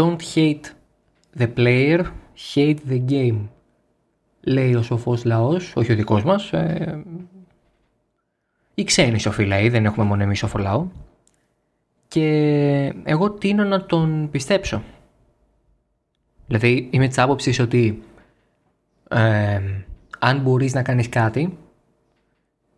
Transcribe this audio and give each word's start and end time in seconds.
Don't 0.00 0.20
hate 0.34 0.66
the 1.38 1.48
player, 1.56 2.04
hate 2.54 2.78
the 2.88 3.04
game. 3.10 3.38
Λέει 4.40 4.74
ο 4.74 4.82
σοφός 4.82 5.24
λαός, 5.24 5.72
όχι 5.76 5.92
ο 5.92 5.94
δικός 5.94 6.24
μας. 6.24 6.52
Ε, 6.52 7.02
οι 8.74 8.84
ξένοι 8.84 9.18
σοφοί 9.18 9.44
λέει, 9.44 9.68
δεν 9.68 9.84
έχουμε 9.84 10.06
μόνο 10.06 10.22
εμείς 10.22 10.38
σοφό 10.38 10.58
λαό. 10.58 10.86
Και 12.08 12.94
εγώ 13.04 13.30
τίνω 13.30 13.64
να 13.64 13.86
τον 13.86 14.28
πιστέψω. 14.30 14.82
Δηλαδή 16.46 16.88
είμαι 16.90 17.08
της 17.08 17.18
άποψης 17.18 17.58
ότι 17.58 18.02
ε, 19.08 19.60
αν 20.18 20.40
μπορείς 20.40 20.74
να 20.74 20.82
κάνεις 20.82 21.08
κάτι 21.08 21.58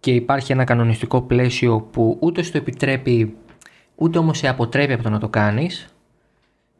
και 0.01 0.15
υπάρχει 0.15 0.53
ένα 0.53 0.65
κανονιστικό 0.65 1.23
πλαίσιο 1.23 1.81
που 1.81 2.17
ούτε 2.21 2.43
στο 2.43 2.59
επιτρέπει 2.59 3.37
ούτε 3.95 4.19
όμως 4.19 4.39
σε 4.39 4.49
αποτρέπει 4.49 4.93
από 4.93 5.03
το 5.03 5.11
να 5.11 5.19
το 5.19 5.29
κάνεις 5.29 5.89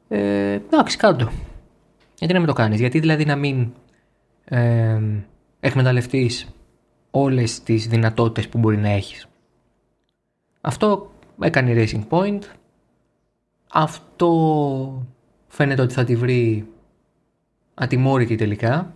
ε, 0.09 0.53
εντάξει 0.53 0.97
κάτω. 0.97 1.31
Γιατί 2.19 2.33
να 2.33 2.39
μην 2.39 2.49
το 2.49 2.55
κάνεις; 2.55 2.81
Γιατί 2.81 3.01
δηλαδή 3.01 3.25
να 3.25 3.37
μην 3.37 3.73
ε, 4.45 5.01
εκμεταλλευτείς 5.61 6.49
όλες 7.11 7.63
τις 7.63 7.87
δυνατότητες 7.87 8.49
που 8.49 8.59
μπορεί 8.59 8.77
να 8.77 8.89
έχεις; 8.89 9.27
Αυτό 10.61 11.11
έκανε 11.41 11.71
η 11.71 11.87
Racing 11.87 12.07
Point. 12.09 12.43
Αυτό 13.73 15.07
φαίνεται 15.49 15.83
ότι 15.83 15.95
θα 15.95 16.05
τη 16.05 16.17
βρει 16.17 16.69
ατιμόρυτη 17.75 18.35
τελικά. 18.35 18.93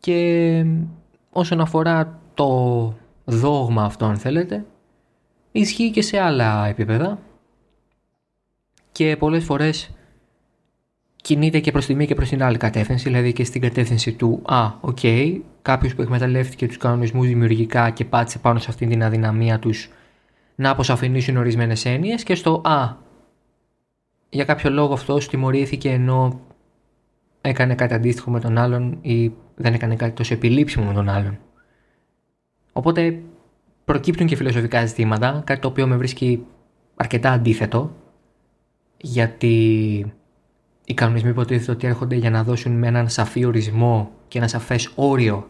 Και 0.00 0.64
όσον 1.30 1.60
αφορά 1.60 2.20
το 2.34 2.94
δόγμα 3.24 3.84
αυτό 3.84 4.04
αν 4.04 4.16
θέλετε 4.16 4.64
ισχύει 5.52 5.90
και 5.90 6.02
σε 6.02 6.18
άλλα 6.18 6.66
επίπεδα 6.66 7.18
και 8.92 9.16
πολλές 9.16 9.44
φορές 9.44 9.90
κινείται 11.16 11.60
και 11.60 11.70
προς 11.70 11.86
τη 11.86 11.94
μία 11.94 12.06
και 12.06 12.14
προς 12.14 12.28
την 12.28 12.42
άλλη 12.42 12.56
κατεύθυνση, 12.56 13.04
δηλαδή 13.04 13.32
και 13.32 13.44
στην 13.44 13.60
κατεύθυνση 13.60 14.12
του 14.12 14.42
«Α, 14.44 14.72
ok, 14.80 14.98
okay, 15.02 15.40
κάποιος 15.62 15.94
που 15.94 16.02
εκμεταλλεύτηκε 16.02 16.66
τους 16.66 16.76
κανονισμούς 16.76 17.26
δημιουργικά 17.26 17.90
και 17.90 18.04
πάτησε 18.04 18.38
πάνω 18.38 18.58
σε 18.58 18.66
αυτήν 18.70 18.88
την 18.88 19.02
αδυναμία 19.02 19.58
τους 19.58 19.90
να 20.54 20.70
αποσαφηνίσουν 20.70 21.36
ορισμένες 21.36 21.84
έννοιες 21.84 22.22
και 22.22 22.34
στο 22.34 22.62
«Α, 22.64 22.96
για 24.30 24.44
κάποιο 24.44 24.70
λόγο 24.70 24.92
αυτός 24.92 25.28
τιμωρήθηκε 25.28 25.90
ενώ 25.90 26.40
έκανε 27.40 27.74
κάτι 27.74 27.94
αντίστοιχο 27.94 28.30
με 28.30 28.40
τον 28.40 28.58
άλλον 28.58 28.98
ή 29.00 29.32
δεν 29.54 29.74
έκανε 29.74 29.96
κάτι 29.96 30.12
τόσο 30.12 30.34
επιλήψιμο 30.34 30.84
με 30.84 30.92
τον 30.92 31.08
άλλον». 31.08 31.38
Οπότε 32.72 33.22
προκύπτουν 33.84 34.26
και 34.26 34.36
φιλοσοφικά 34.36 34.86
ζητήματα, 34.86 35.42
κάτι 35.46 35.60
το 35.60 35.68
οποίο 35.68 35.86
με 35.86 35.96
βρίσκει 35.96 36.46
αρκετά 36.94 37.30
αντίθετο, 37.30 37.90
γιατί 39.02 39.56
οι 40.84 40.94
κανονισμοί 40.94 41.30
υποτίθεται 41.30 41.70
ότι 41.70 41.86
έρχονται 41.86 42.14
για 42.14 42.30
να 42.30 42.42
δώσουν 42.44 42.72
με 42.72 42.86
έναν 42.86 43.08
σαφή 43.08 43.44
ορισμό 43.44 44.10
και 44.28 44.38
ένα 44.38 44.48
σαφές 44.48 44.92
όριο 44.94 45.48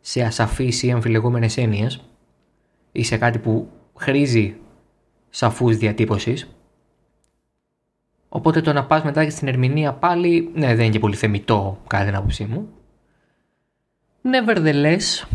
σε 0.00 0.22
ασαφείς 0.22 0.82
ή 0.82 0.90
αμφιλεγόμενες 0.90 1.56
έννοιες 1.56 2.00
ή 2.92 3.02
σε 3.02 3.16
κάτι 3.16 3.38
που 3.38 3.68
χρήζει 3.96 4.56
σαφούς 5.30 5.76
διατύπωσης. 5.76 6.48
Οπότε 8.28 8.60
το 8.60 8.72
να 8.72 8.84
πας 8.84 9.02
μετά 9.02 9.24
και 9.24 9.30
στην 9.30 9.48
ερμηνεία 9.48 9.92
πάλι, 9.92 10.50
ναι 10.54 10.66
δεν 10.66 10.84
είναι 10.84 10.92
και 10.92 10.98
πολύ 10.98 11.14
θεμητό 11.14 11.78
κατά 11.86 12.04
την 12.04 12.14
άποψή 12.14 12.44
μου. 12.44 12.68
Nevertheless, 14.22 15.26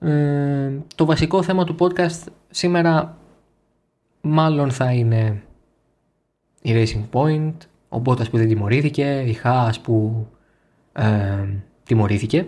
ε, 0.00 0.72
το 0.94 1.04
βασικό 1.04 1.42
θέμα 1.42 1.64
του 1.64 1.76
podcast 1.78 2.32
σήμερα 2.50 3.16
μάλλον 4.20 4.70
θα 4.70 4.92
είναι 4.92 5.42
η 6.62 6.72
Racing 6.74 7.04
Point, 7.12 7.54
ο 7.88 7.98
Μπότας 7.98 8.30
που 8.30 8.36
δεν 8.36 8.48
τιμωρήθηκε, 8.48 9.20
η 9.26 9.38
Haas 9.44 9.72
που 9.82 10.26
ε, 10.92 11.46
τιμωρήθηκε 11.82 12.46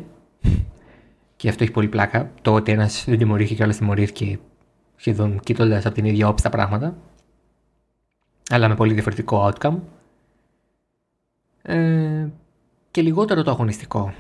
και 1.37 1.49
αυτό 1.49 1.63
έχει 1.63 1.73
πολύ 1.73 1.89
πλάκα, 1.89 2.31
το 2.43 2.55
ότι 2.55 2.73
ένας 2.73 3.05
δεν 3.07 3.19
τιμωρήθηκε 3.19 3.55
και 3.55 3.63
άλλος 3.63 3.77
τιμωρήθηκε 3.77 4.39
σχεδόν 4.97 5.41
κοιτώντας 5.41 5.87
από 5.87 5.95
την 5.95 6.05
ίδια 6.05 6.29
όψη 6.29 6.45
τα 6.45 6.51
πράγματα 6.51 6.97
αλλά 8.51 8.69
με 8.69 8.75
πολύ 8.75 8.93
διαφορετικό 8.93 9.53
outcome 9.53 9.77
ε, 11.63 12.27
και 12.91 13.03
λιγότερο 13.03 13.43
το 13.43 13.51
αγωνιστικό. 13.51 14.15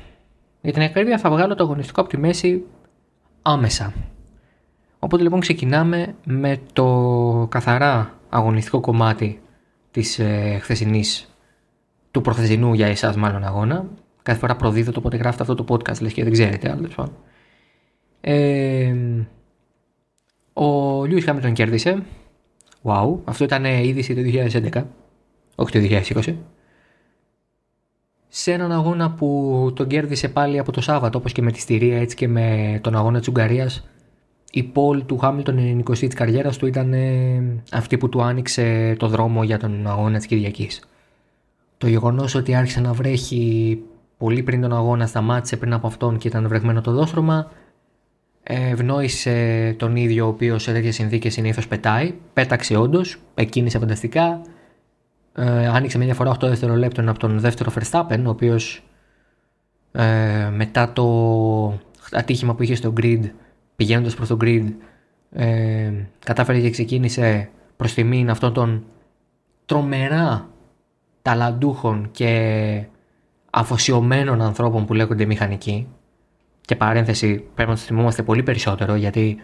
Για 0.60 0.72
την 0.72 0.82
ακρίβεια 0.82 1.18
θα 1.18 1.30
βγάλω 1.30 1.54
το 1.54 1.64
αγωνιστικό 1.64 2.00
από 2.00 2.10
τη 2.10 2.18
μέση 2.18 2.64
άμεσα. 3.42 3.92
Οπότε 4.98 5.22
λοιπόν 5.22 5.40
ξεκινάμε 5.40 6.14
με 6.24 6.58
το 6.72 7.46
καθαρά 7.50 8.14
αγωνιστικό 8.28 8.80
κομμάτι 8.80 9.40
της 9.94 10.18
ε, 10.18 10.58
χθεσινής, 10.62 11.28
του 12.10 12.20
προχθεσινού 12.20 12.74
για 12.74 12.86
εσάς 12.86 13.16
μάλλον 13.16 13.44
αγώνα. 13.44 13.86
Κάθε 14.22 14.38
φορά 14.38 14.56
προδίδω 14.56 14.92
το 14.92 15.00
πότε 15.00 15.16
γράφετε 15.16 15.42
αυτό 15.42 15.54
το 15.54 15.64
podcast, 15.68 16.00
λες 16.00 16.12
και 16.12 16.22
δεν 16.22 16.32
ξέρετε 16.32 16.70
άλλο. 16.70 17.08
Ε, 18.20 18.94
ο 20.52 21.04
Λιούις 21.04 21.24
Χάμιλτον 21.24 21.52
κέρδισε. 21.52 22.02
Wow, 22.82 23.18
αυτό 23.24 23.44
ήταν 23.44 23.64
είδηση 23.64 24.14
το 24.14 24.20
2011, 24.24 24.84
όχι 25.54 25.72
το 25.72 26.02
2020 26.24 26.34
σε 28.36 28.52
έναν 28.52 28.72
αγώνα 28.72 29.10
που 29.10 29.70
τον 29.74 29.86
κέρδισε 29.86 30.28
πάλι 30.28 30.58
από 30.58 30.72
το 30.72 30.80
Σάββατο, 30.80 31.18
όπως 31.18 31.32
και 31.32 31.42
με 31.42 31.52
τη 31.52 31.60
Στηρία 31.60 31.98
έτσι 31.98 32.16
και 32.16 32.28
με 32.28 32.78
τον 32.82 32.96
αγώνα 32.96 33.18
της 33.18 33.28
Ουγγαρίας. 33.28 33.88
Η 34.56 34.62
πόλη 34.62 35.02
του 35.04 35.18
Χάμιλτον, 35.18 35.58
η 35.58 35.82
20η 35.86 35.98
της 35.98 36.14
καριέρας 36.14 36.56
του, 36.56 36.66
ήταν 36.66 36.92
ε, 36.92 37.42
αυτή 37.72 37.98
που 37.98 38.08
του 38.08 38.22
άνοιξε 38.22 38.94
το 38.98 39.08
δρόμο 39.08 39.44
για 39.44 39.58
τον 39.58 39.86
αγώνα 39.86 40.16
της 40.16 40.26
Κυριακής. 40.26 40.80
Το 41.78 41.88
γεγονός 41.88 42.34
ότι 42.34 42.54
άρχισε 42.54 42.80
να 42.80 42.92
βρέχει 42.92 43.78
πολύ 44.18 44.42
πριν 44.42 44.60
τον 44.60 44.72
αγώνα, 44.72 45.06
σταμάτησε 45.06 45.56
πριν 45.56 45.72
από 45.72 45.86
αυτόν 45.86 46.18
και 46.18 46.28
ήταν 46.28 46.48
βρεγμένο 46.48 46.80
το 46.80 46.92
δόστρωμα, 46.92 47.50
ευνόησε 48.42 49.74
τον 49.78 49.96
ίδιο 49.96 50.24
ο 50.24 50.28
οποίος 50.28 50.62
σε 50.62 50.72
τέτοιες 50.72 50.94
συνθήκες 50.94 51.32
συνήθως 51.32 51.68
πετάει. 51.68 52.14
Πέταξε 52.32 52.76
όντως, 52.76 53.18
εκκίνησε 53.34 53.78
φανταστικά, 53.78 54.40
ε, 55.34 55.66
άνοιξε 55.66 55.96
μια 55.96 56.06
διαφορά 56.06 56.30
8 56.30 56.48
δευτερολέπτων 56.48 57.08
από 57.08 57.18
τον 57.18 57.38
δεύτερο 57.38 57.72
Verstappen, 57.74 58.22
ο 58.26 58.28
οποίος 58.28 58.82
ε, 59.92 60.50
μετά 60.52 60.92
το 60.92 61.78
ατύχημα 62.12 62.54
που 62.54 62.62
είχε 62.62 62.74
στο 62.74 62.92
grid, 63.00 63.20
πηγαίνοντας 63.76 64.14
προς 64.14 64.28
το 64.28 64.36
grid, 64.40 64.72
ε, 65.32 65.92
κατάφερε 66.18 66.60
και 66.60 66.70
ξεκίνησε 66.70 67.50
προς 67.76 67.94
τιμήν 67.94 68.30
αυτών 68.30 68.52
των 68.52 68.84
τρομερά 69.66 70.48
ταλαντούχων 71.22 72.08
και 72.10 72.84
αφοσιωμένων 73.50 74.40
ανθρώπων 74.40 74.84
που 74.84 74.94
λέγονται 74.94 75.24
μηχανικοί. 75.24 75.88
Και 76.60 76.76
παρένθεση, 76.76 77.44
πρέπει 77.54 77.70
να 77.70 77.76
τους 77.76 77.84
θυμόμαστε 77.84 78.22
πολύ 78.22 78.42
περισσότερο 78.42 78.94
γιατί 78.94 79.36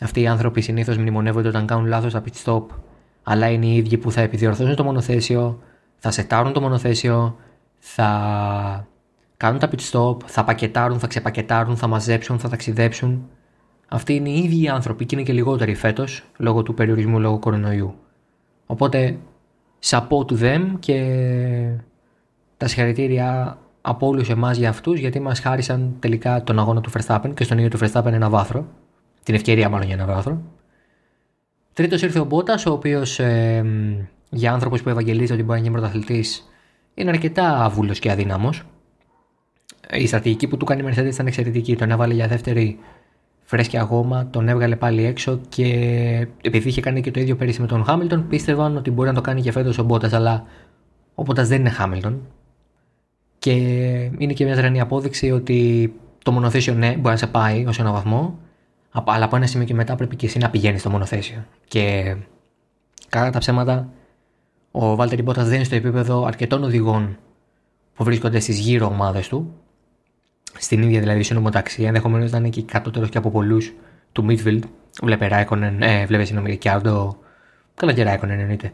αυτοί 0.00 0.20
οι 0.20 0.26
άνθρωποι 0.26 0.60
συνήθως 0.60 0.96
μνημονεύονται 0.96 1.48
όταν 1.48 1.66
κάνουν 1.66 1.86
λάθος 1.86 2.14
από 2.14 2.30
pit 2.30 2.44
stop 2.44 2.64
αλλά 3.28 3.50
είναι 3.50 3.66
οι 3.66 3.76
ίδιοι 3.76 3.98
που 3.98 4.10
θα 4.10 4.20
επιδιορθώσουν 4.20 4.74
το 4.74 4.84
μονοθέσιο, 4.84 5.58
θα 5.96 6.10
σετάρουν 6.10 6.52
το 6.52 6.60
μονοθέσιο, 6.60 7.36
θα 7.78 8.86
κάνουν 9.36 9.58
τα 9.58 9.68
pit 9.70 9.90
stop, 9.90 10.22
θα 10.24 10.44
πακετάρουν, 10.44 10.98
θα 10.98 11.06
ξεπακετάρουν, 11.06 11.76
θα 11.76 11.86
μαζέψουν, 11.86 12.38
θα 12.38 12.48
ταξιδέψουν. 12.48 13.28
Αυτοί 13.88 14.14
είναι 14.14 14.28
οι 14.28 14.38
ίδιοι 14.38 14.68
άνθρωποι 14.68 15.06
και 15.06 15.14
είναι 15.16 15.24
και 15.24 15.32
λιγότεροι 15.32 15.74
φέτος 15.74 16.24
λόγω 16.36 16.62
του 16.62 16.74
περιορισμού 16.74 17.20
λόγω 17.20 17.38
κορονοϊού. 17.38 17.94
Οπότε, 18.66 19.18
σαπό 19.78 20.24
του 20.24 20.38
them 20.40 20.62
και 20.78 20.98
τα 22.56 22.66
συγχαρητήρια 22.66 23.58
από 23.80 24.06
όλους 24.06 24.28
εμάς 24.30 24.56
για 24.56 24.68
αυτούς 24.68 24.98
γιατί 24.98 25.20
μας 25.20 25.40
χάρισαν 25.40 25.96
τελικά 25.98 26.42
τον 26.42 26.58
αγώνα 26.58 26.80
του 26.80 26.90
Verstappen 26.90 27.30
και 27.34 27.44
στον 27.44 27.58
ίδιο 27.58 27.70
του 27.70 27.78
Verstappen 27.78 28.12
ένα 28.12 28.28
βάθρο. 28.28 28.66
Την 29.22 29.34
ευκαιρία 29.34 29.68
μάλλον 29.68 29.86
για 29.86 29.94
ένα 29.94 30.06
βάθρο. 30.06 30.42
Τρίτος 31.72 32.02
ήρθε 32.02 32.18
ο 32.18 32.24
Μπότας, 32.24 32.66
ο 32.66 32.72
οποίος 32.72 33.18
ε, 33.18 33.64
για 34.30 34.52
άνθρωπο 34.52 34.76
που 34.76 34.88
ευαγγελίζει 34.88 35.32
ότι 35.32 35.42
μπορεί 35.42 35.58
να 35.58 35.64
γίνει 35.64 35.78
πρωταθλητής 35.78 36.48
είναι 36.94 37.10
αρκετά 37.10 37.64
αβούλος 37.64 37.98
και 37.98 38.10
αδύναμος. 38.10 38.62
Η 39.90 40.06
στρατηγική 40.06 40.48
που 40.48 40.56
του 40.56 40.64
κάνει 40.64 40.82
η 40.82 40.84
Mercedes 40.88 41.12
ήταν 41.12 41.26
εξαιρετική. 41.26 41.76
Τον 41.76 41.90
έβαλε 41.90 42.14
για 42.14 42.28
δεύτερη 42.28 42.78
φρέσκια 43.48 43.82
γόμα, 43.82 44.26
τον 44.30 44.48
έβγαλε 44.48 44.76
πάλι 44.76 45.04
έξω 45.04 45.40
και 45.48 45.64
επειδή 46.40 46.68
είχε 46.68 46.80
κάνει 46.80 47.00
και 47.00 47.10
το 47.10 47.20
ίδιο 47.20 47.36
πέρυσι 47.36 47.60
με 47.60 47.66
τον 47.66 47.84
Χάμιλτον, 47.84 48.28
πίστευαν 48.28 48.76
ότι 48.76 48.90
μπορεί 48.90 49.08
να 49.08 49.14
το 49.14 49.20
κάνει 49.20 49.42
και 49.42 49.52
φέτος 49.52 49.78
ο 49.78 49.82
Μπότας. 49.82 50.12
Αλλά 50.12 50.44
ο 51.14 51.22
Μπότας 51.22 51.48
δεν 51.48 51.60
είναι 51.60 51.70
Χάμιλτον. 51.70 52.20
Και 53.38 53.52
είναι 54.18 54.32
και 54.32 54.44
μια 54.44 54.56
τρανή 54.56 54.80
απόδειξη 54.80 55.30
ότι 55.30 55.92
το 56.24 56.32
μονοθέσιο 56.32 56.74
ναι, 56.74 56.88
μπορεί 56.88 57.08
να 57.08 57.16
σε 57.16 57.26
πάει 57.26 57.66
ως 57.66 57.78
ένα 57.78 57.92
βαθμό, 57.92 58.38
αλλά 59.04 59.24
από 59.24 59.36
ένα 59.36 59.46
σημείο 59.46 59.66
και 59.66 59.74
μετά 59.74 59.94
πρέπει 59.94 60.16
και 60.16 60.26
εσύ 60.26 60.38
να 60.38 60.50
πηγαίνεις 60.50 60.80
στο 60.80 60.90
μονοθέσιο. 60.90 61.44
Και 61.68 62.16
κατά 63.08 63.30
τα 63.30 63.38
ψέματα, 63.38 63.88
ο 64.70 64.94
Βάλτερ 64.94 65.22
Μπότας 65.22 65.44
δεν 65.44 65.54
είναι 65.54 65.64
στο 65.64 65.74
επίπεδο 65.74 66.24
αρκετών 66.24 66.62
οδηγών 66.64 67.18
που 67.94 68.04
βρίσκονται 68.04 68.40
στις 68.40 68.58
γύρω 68.58 68.86
ομάδες 68.86 69.28
του. 69.28 69.54
Στην 70.58 70.82
ίδια 70.82 71.00
δηλαδή 71.00 71.22
συνομοταξία. 71.22 71.86
Ενδεχομένως 71.86 72.30
να 72.30 72.38
είναι 72.38 72.48
και 72.48 72.62
κατώτερο 72.62 73.06
και 73.06 73.18
από 73.18 73.30
πολλούς 73.30 73.72
του 74.12 74.26
Midfield. 74.28 74.60
Βλέπε 75.02 75.26
Ράικονεν, 75.26 75.82
ε, 75.82 76.06
βλέπε 76.06 76.24
συγγνώμη, 76.24 76.50
Ρικιάρντο. 76.50 77.18
Καλά 77.74 77.92
και 77.92 78.02
Ράικονεν 78.02 78.38
εννοείται. 78.38 78.72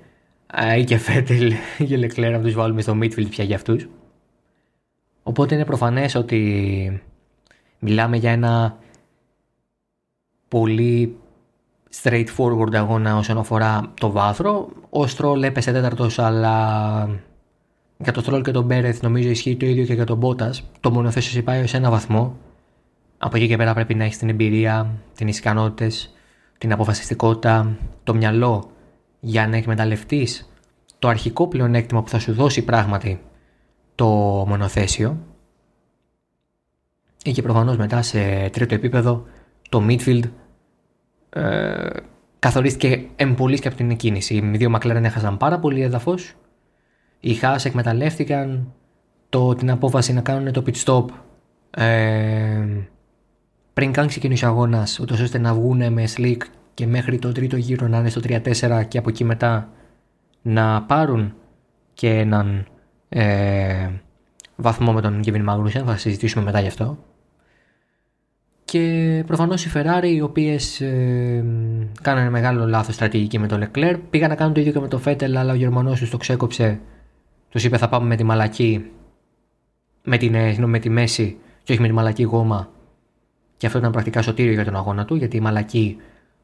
ή 0.79 0.85
και 0.85 0.97
Φέτελ 0.97 1.53
και 1.89 1.97
Λεκλέρ 1.97 2.33
να 2.33 2.41
τους 2.41 2.55
βάλουμε 2.55 2.83
στο 2.83 2.99
midfield 3.03 3.29
πια 3.29 3.45
για 3.45 3.57
αυτούς. 3.57 3.89
Οπότε 5.23 5.55
είναι 5.55 5.65
προφανές 5.65 6.15
ότι 6.15 7.03
μιλάμε 7.79 8.17
για 8.17 8.31
ένα 8.31 8.79
πολύ 10.49 11.17
straightforward 12.03 12.75
αγώνα 12.75 13.17
όσον 13.17 13.39
αφορά 13.39 13.93
το 14.01 14.11
βάθρο. 14.11 14.69
Ο 14.91 15.07
Στρόλ 15.07 15.43
έπεσε 15.43 15.73
τέταρτος 15.73 16.19
αλλά 16.19 17.09
για 18.03 18.13
τον 18.13 18.23
Στρόλ 18.23 18.43
και 18.43 18.51
τον 18.51 18.65
Μπέρεθ 18.65 19.03
νομίζω 19.03 19.29
ισχύει 19.29 19.57
το 19.57 19.67
ίδιο 19.67 19.85
και 19.85 19.95
για 19.95 20.05
τον 20.05 20.17
Μπότας. 20.17 20.63
Το 20.81 20.91
μονοθέσιο 20.91 21.43
πάει 21.43 21.67
σε 21.67 21.77
ένα 21.77 21.91
βαθμό. 21.91 22.37
Από 23.19 23.37
εκεί 23.37 23.47
και 23.49 23.57
πέρα 23.57 23.75
πρέπει 23.75 23.95
να 23.95 24.05
έχεις 24.05 24.19
την 24.19 24.29
εμπειρία, 24.29 24.91
τι 25.15 25.25
ικανότητες, 25.25 26.15
την 26.59 26.73
αποφασιστικότητα, 26.73 27.77
το 28.05 28.15
μυαλό 28.15 28.71
για 29.21 29.49
να 29.49 29.57
εκμεταλλευτείς 29.57 30.53
το 30.99 31.09
αρχικό 31.09 31.49
πλεονέκτημα 31.49 32.03
που 32.03 32.09
θα 32.09 32.19
σου 32.19 32.33
δώσει 32.33 32.65
πράγματι 32.65 33.21
το 33.95 34.07
μονοθέσιο. 34.49 35.19
Και 37.17 37.43
προφανώς 37.43 37.77
μετά 37.77 38.03
σε 38.03 38.49
τρίτο 38.49 38.75
επίπεδο 38.75 39.25
το 39.69 39.87
midfield 39.89 40.23
ε, 41.31 41.89
καθορίστηκε 42.39 43.05
εμπολής 43.17 43.61
και 43.61 43.69
από 43.69 43.77
την 43.77 43.97
κίνηση. 43.97 44.35
Οι 44.35 44.41
δύο 44.41 44.71
Μακλέρεν 44.71 45.05
έχασαν 45.05 45.37
πάρα 45.37 45.59
πολύ 45.59 45.83
έδαφος. 45.83 46.35
Οι 47.25 47.35
Χάς 47.35 47.65
εκμεταλλεύτηκαν 47.65 48.73
το, 49.29 49.55
την 49.55 49.71
απόφαση 49.71 50.13
να 50.13 50.21
κάνουν 50.21 50.53
το 50.53 50.63
pit 50.67 50.85
stop 50.85 51.05
ε, 51.71 52.67
πριν 53.73 53.93
καν 53.93 54.07
ξεκινήσει 54.07 54.45
ο 54.45 54.49
αγώνας, 54.49 54.99
ούτως 54.99 55.21
ώστε 55.21 55.39
να 55.39 55.55
βγουν 55.55 55.93
με 55.93 56.05
slick 56.17 56.41
και 56.75 56.87
μέχρι 56.87 57.19
το 57.19 57.33
τρίτο 57.33 57.57
γύρο 57.57 57.89
να 57.89 57.99
είναι 57.99 58.09
στο 58.09 58.21
3-4 58.25 58.85
και 58.89 58.99
από 58.99 59.09
εκεί 59.09 59.25
μετά 59.25 59.69
να 60.43 60.83
πάρουν 60.83 61.35
και 61.95 62.09
έναν 62.09 62.67
ε, 63.09 63.91
βαθμό 64.57 64.93
με 64.93 65.01
τον 65.01 65.21
Kevin 65.25 65.49
Magnussen, 65.49 65.83
θα 65.87 65.97
συζητήσουμε 65.97 66.45
μετά 66.45 66.61
γι' 66.61 66.67
αυτό. 66.67 66.99
Και 68.65 69.25
προφανώς 69.27 69.65
οι 69.65 69.71
Ferrari, 69.75 70.13
οι 70.15 70.21
οποίες 70.21 70.81
ε, 70.81 71.45
κάνανε 72.03 72.31
μεγάλο 72.31 72.67
λάθος 72.67 72.95
στρατηγική 72.95 73.39
με 73.39 73.47
τον 73.47 73.65
Leclerc, 73.65 73.97
πήγαν 74.11 74.29
να 74.29 74.35
κάνουν 74.35 74.55
το 74.55 74.61
ίδιο 74.61 74.73
και 74.73 74.81
με 74.81 74.89
τον 74.89 75.03
Vettel, 75.05 75.35
αλλά 75.35 75.53
ο 75.53 75.57
Γερμανός 75.57 75.99
τους 75.99 76.11
το 76.11 76.17
ξέκοψε. 76.17 76.81
Τους 77.53 77.65
είπε 77.65 77.77
θα 77.77 77.89
πάμε 77.89 78.07
με 78.07 78.17
τη 78.17 78.25
μαλακή, 78.25 78.91
με, 80.03 80.17
την, 80.17 80.35
ε, 80.35 80.57
με 80.59 80.79
τη 80.79 80.89
μέση 80.89 81.37
και 81.63 81.73
όχι 81.73 81.81
με 81.81 81.87
τη 81.87 81.93
μαλακή 81.93 82.23
γόμα. 82.23 82.71
Και 83.57 83.67
αυτό 83.67 83.79
ήταν 83.79 83.93
πρακτικά 83.93 84.23
σωτήριο 84.23 84.53
για 84.53 84.65
τον 84.65 84.77
αγώνα 84.77 85.05
του, 85.05 85.15
γιατί 85.15 85.37
η 85.37 85.41
μαλακή 85.41 85.97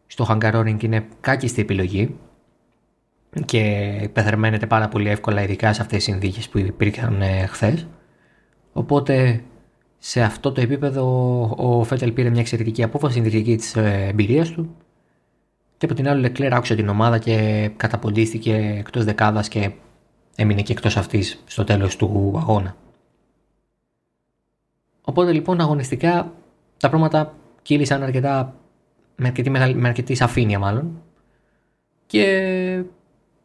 στο 0.06 0.24
Χαγκαρόνινγκ 0.24 0.82
είναι 0.82 1.06
κάκιστη 1.20 1.60
επιλογή 1.60 2.16
και 3.44 4.10
πεθερμένεται 4.12 4.66
πάρα 4.66 4.88
πολύ 4.88 5.08
εύκολα 5.08 5.42
ειδικά 5.42 5.72
σε 5.72 5.80
αυτές 5.80 6.04
τις 6.04 6.12
συνθήκες 6.12 6.48
που 6.48 6.58
υπήρχαν 6.58 7.22
ε, 7.22 7.46
χθες. 7.46 7.86
Οπότε 8.72 9.42
σε 9.98 10.22
αυτό 10.22 10.52
το 10.52 10.60
επίπεδο 10.60 11.04
ο 11.56 11.84
Φέτελ 11.84 12.12
πήρε 12.12 12.30
μια 12.30 12.40
εξαιρετική 12.40 12.82
απόφαση, 12.82 13.14
συνδυτική 13.14 13.56
της 13.56 13.76
ε, 13.76 14.06
εμπειρίας 14.08 14.50
του 14.50 14.76
και 15.76 15.86
από 15.86 15.94
την 15.94 16.08
άλλη 16.08 16.20
Λεκλέρ 16.20 16.54
άκουσε 16.54 16.74
την 16.74 16.88
ομάδα 16.88 17.18
και 17.18 17.70
καταποντίστηκε 17.76 18.74
εκτός 18.78 19.04
δεκάδας 19.04 19.48
και 19.48 19.70
έμεινε 20.40 20.62
και 20.62 20.72
εκτός 20.72 20.96
αυτής 20.96 21.42
στο 21.46 21.64
τέλος 21.64 21.96
του 21.96 22.34
αγώνα. 22.36 22.76
Οπότε 25.02 25.32
λοιπόν 25.32 25.60
αγωνιστικά 25.60 26.32
τα 26.76 26.88
πράγματα 26.88 27.34
κύλησαν 27.62 28.02
αρκετά 28.02 28.54
με 29.16 29.26
αρκετή, 29.26 29.50
με 29.50 29.88
αρκετή 29.88 30.14
σαφήνεια 30.14 30.58
μάλλον 30.58 31.02
και 32.06 32.24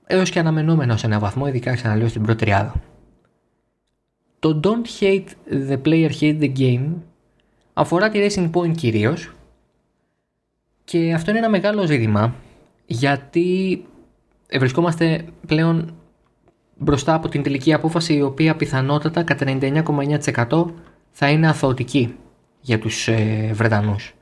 έως 0.06 0.30
και 0.30 0.40
αναμενόμενο 0.40 0.98
σε 0.98 1.06
ένα 1.06 1.20
βαθμό, 1.20 1.48
ειδικά 1.48 1.74
ξαναλέω 1.74 2.08
στην 2.08 2.22
πρώτη 2.22 2.40
τριάδα. 2.40 2.74
Το 4.40 4.60
Don't 4.64 5.02
Hate 5.02 5.28
the 5.50 5.82
Player 5.86 6.10
Hate 6.20 6.40
the 6.40 6.58
Game 6.58 6.90
αφορά 7.74 8.10
τη 8.10 8.28
Racing 8.28 8.52
Point 8.52 8.76
κυρίως 8.76 9.34
και 10.84 11.14
αυτό 11.14 11.30
είναι 11.30 11.40
ένα 11.40 11.50
μεγάλο 11.50 11.86
ζήτημα 11.86 12.36
γιατί 12.86 13.86
βρισκόμαστε 14.60 15.26
πλέον 15.48 15.94
μπροστά 16.84 17.14
από 17.14 17.30
την 17.30 17.44
τελική 17.44 17.74
απόφαση 17.74 18.14
η 18.14 18.22
οποία 18.22 18.56
πιθανότατα 18.56 19.24
κατά 19.24 19.58
99,9% 19.60 20.66
θα 21.12 21.30
είναι 21.30 21.48
αθωωτική 21.48 22.16
για 22.62 22.80
τους 22.80 23.08
ε, 23.08 23.52
Βρετανούς. 23.54 24.16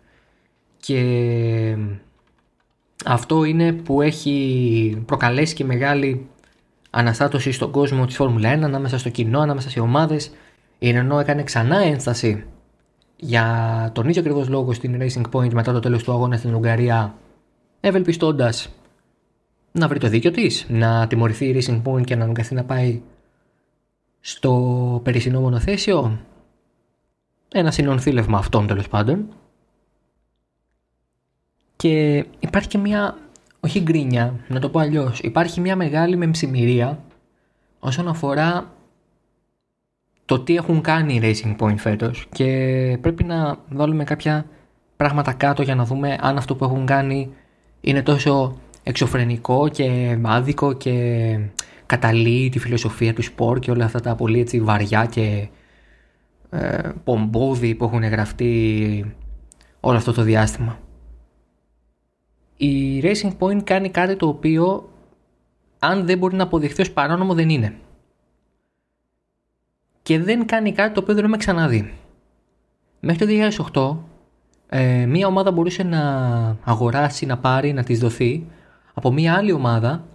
Και 0.77 1.77
αυτό 3.05 3.43
είναι 3.43 3.73
που 3.73 4.01
έχει 4.01 5.03
προκαλέσει 5.05 5.55
και 5.55 5.63
μεγάλη 5.63 6.27
αναστάτωση 6.89 7.51
στον 7.51 7.71
κόσμο 7.71 8.05
της 8.05 8.15
Φόρμουλα 8.15 8.57
1, 8.57 8.61
ανάμεσα 8.61 8.97
στο 8.97 9.09
κοινό, 9.09 9.39
ανάμεσα 9.39 9.69
σε 9.69 9.79
ομάδες. 9.79 10.31
Η 10.79 10.93
Renault 10.95 11.19
έκανε 11.19 11.43
ξανά 11.43 11.77
ένσταση 11.77 12.45
για 13.15 13.89
τον 13.93 14.09
ίδιο 14.09 14.21
ακριβώς 14.21 14.49
λόγο 14.49 14.73
στην 14.73 14.99
Racing 15.01 15.23
Point 15.31 15.53
μετά 15.53 15.73
το 15.73 15.79
τέλος 15.79 16.03
του 16.03 16.11
αγώνα 16.11 16.37
στην 16.37 16.55
Ουγγαρία, 16.55 17.15
ευελπιστώντας 17.79 18.69
να 19.71 19.88
βρει 19.88 20.00
το 20.00 20.07
δίκιο 20.07 20.31
της, 20.31 20.65
να 20.69 21.07
τιμωρηθεί 21.07 21.45
η 21.45 21.62
Racing 21.62 21.81
Point 21.83 22.03
και 22.03 22.15
να 22.15 22.23
αναγκαστεί 22.23 22.53
να 22.53 22.63
πάει 22.63 23.01
στο 24.19 25.01
περισσινό 25.03 25.39
μονοθέσιο. 25.39 26.19
Ένα 27.51 27.71
συνονθήλευμα 27.71 28.38
αυτών 28.38 28.68
τέλος 28.68 28.88
πάντων. 28.88 29.27
Και 31.75 32.25
υπάρχει 32.39 32.68
και 32.68 32.77
μια, 32.77 33.18
όχι 33.59 33.79
γκρίνια, 33.79 34.39
να 34.47 34.59
το 34.59 34.69
πω 34.69 34.79
αλλιώς, 34.79 35.19
υπάρχει 35.19 35.62
μια 35.62 35.75
μεγάλη 35.75 36.15
μεμψημυρία 36.15 37.03
όσον 37.79 38.07
αφορά 38.07 38.74
το 40.25 40.39
τι 40.39 40.56
έχουν 40.56 40.81
κάνει 40.81 41.15
οι 41.15 41.19
Racing 41.24 41.56
Point 41.57 41.77
φέτος 41.77 42.27
και 42.31 42.47
πρέπει 43.01 43.24
να 43.24 43.57
βάλουμε 43.69 44.03
κάποια 44.03 44.45
πράγματα 44.97 45.33
κάτω 45.33 45.62
για 45.62 45.75
να 45.75 45.85
δούμε 45.85 46.17
αν 46.21 46.38
αυτό 46.38 46.56
που 46.56 46.63
έχουν 46.63 46.85
κάνει 46.85 47.33
είναι 47.81 48.03
τόσο 48.03 48.57
εξωφρενικό 48.83 49.67
και 49.67 50.17
άδικο 50.21 50.73
και 50.73 51.37
καταλύει 51.85 52.49
τη 52.49 52.59
φιλοσοφία 52.59 53.13
του 53.13 53.21
σπορ 53.21 53.59
και 53.59 53.71
όλα 53.71 53.85
αυτά 53.85 53.99
τα 53.99 54.15
πολύ 54.15 54.39
έτσι 54.39 54.59
βαριά 54.59 55.05
και 55.05 55.47
ε, 56.49 56.89
πομπόδι 57.03 57.75
που 57.75 57.83
έχουν 57.83 58.03
γραφτεί 58.03 59.15
όλο 59.79 59.97
αυτό 59.97 60.13
το 60.13 60.21
διάστημα 60.21 60.79
η 62.63 63.01
Racing 63.03 63.31
Point 63.39 63.63
κάνει 63.63 63.89
κάτι 63.89 64.15
το 64.15 64.27
οποίο 64.27 64.89
αν 65.79 66.05
δεν 66.05 66.17
μπορεί 66.17 66.35
να 66.35 66.43
αποδειχθεί 66.43 66.81
ως 66.81 66.91
παράνομο 66.91 67.33
δεν 67.33 67.49
είναι. 67.49 67.73
Και 70.01 70.19
δεν 70.19 70.45
κάνει 70.45 70.71
κάτι 70.71 70.93
το 70.93 71.00
οποίο 71.00 71.13
δεν 71.13 71.23
έχουμε 71.23 71.38
ξαναδεί. 71.38 71.93
Μέχρι 73.00 73.25
το 73.25 74.03
2008 74.69 74.77
ε, 74.77 75.05
μία 75.05 75.27
ομάδα 75.27 75.51
μπορούσε 75.51 75.83
να 75.83 76.01
αγοράσει, 76.63 77.25
να 77.25 77.38
πάρει, 77.38 77.73
να 77.73 77.83
της 77.83 78.00
δοθεί 78.00 78.45
από 78.93 79.12
μία 79.12 79.36
άλλη 79.36 79.51
ομάδα 79.51 80.05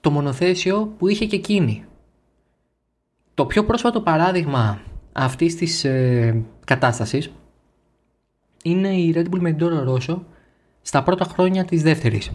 το 0.00 0.10
μονοθέσιο 0.10 0.94
που 0.98 1.08
είχε 1.08 1.26
και 1.26 1.36
εκείνη. 1.36 1.84
Το 3.34 3.46
πιο 3.46 3.64
πρόσφατο 3.64 4.00
παράδειγμα 4.00 4.80
αυτής 5.12 5.56
της 5.56 5.84
ε, 5.84 6.42
κατάστασης 6.64 7.30
είναι 8.62 8.88
η 8.88 9.12
Red 9.16 9.34
Bull 9.34 9.38
με 9.40 9.52
την 9.52 9.68
Toro 9.68 10.18
στα 10.82 11.02
πρώτα 11.02 11.24
χρόνια 11.24 11.64
της 11.64 11.82
δεύτερης. 11.82 12.30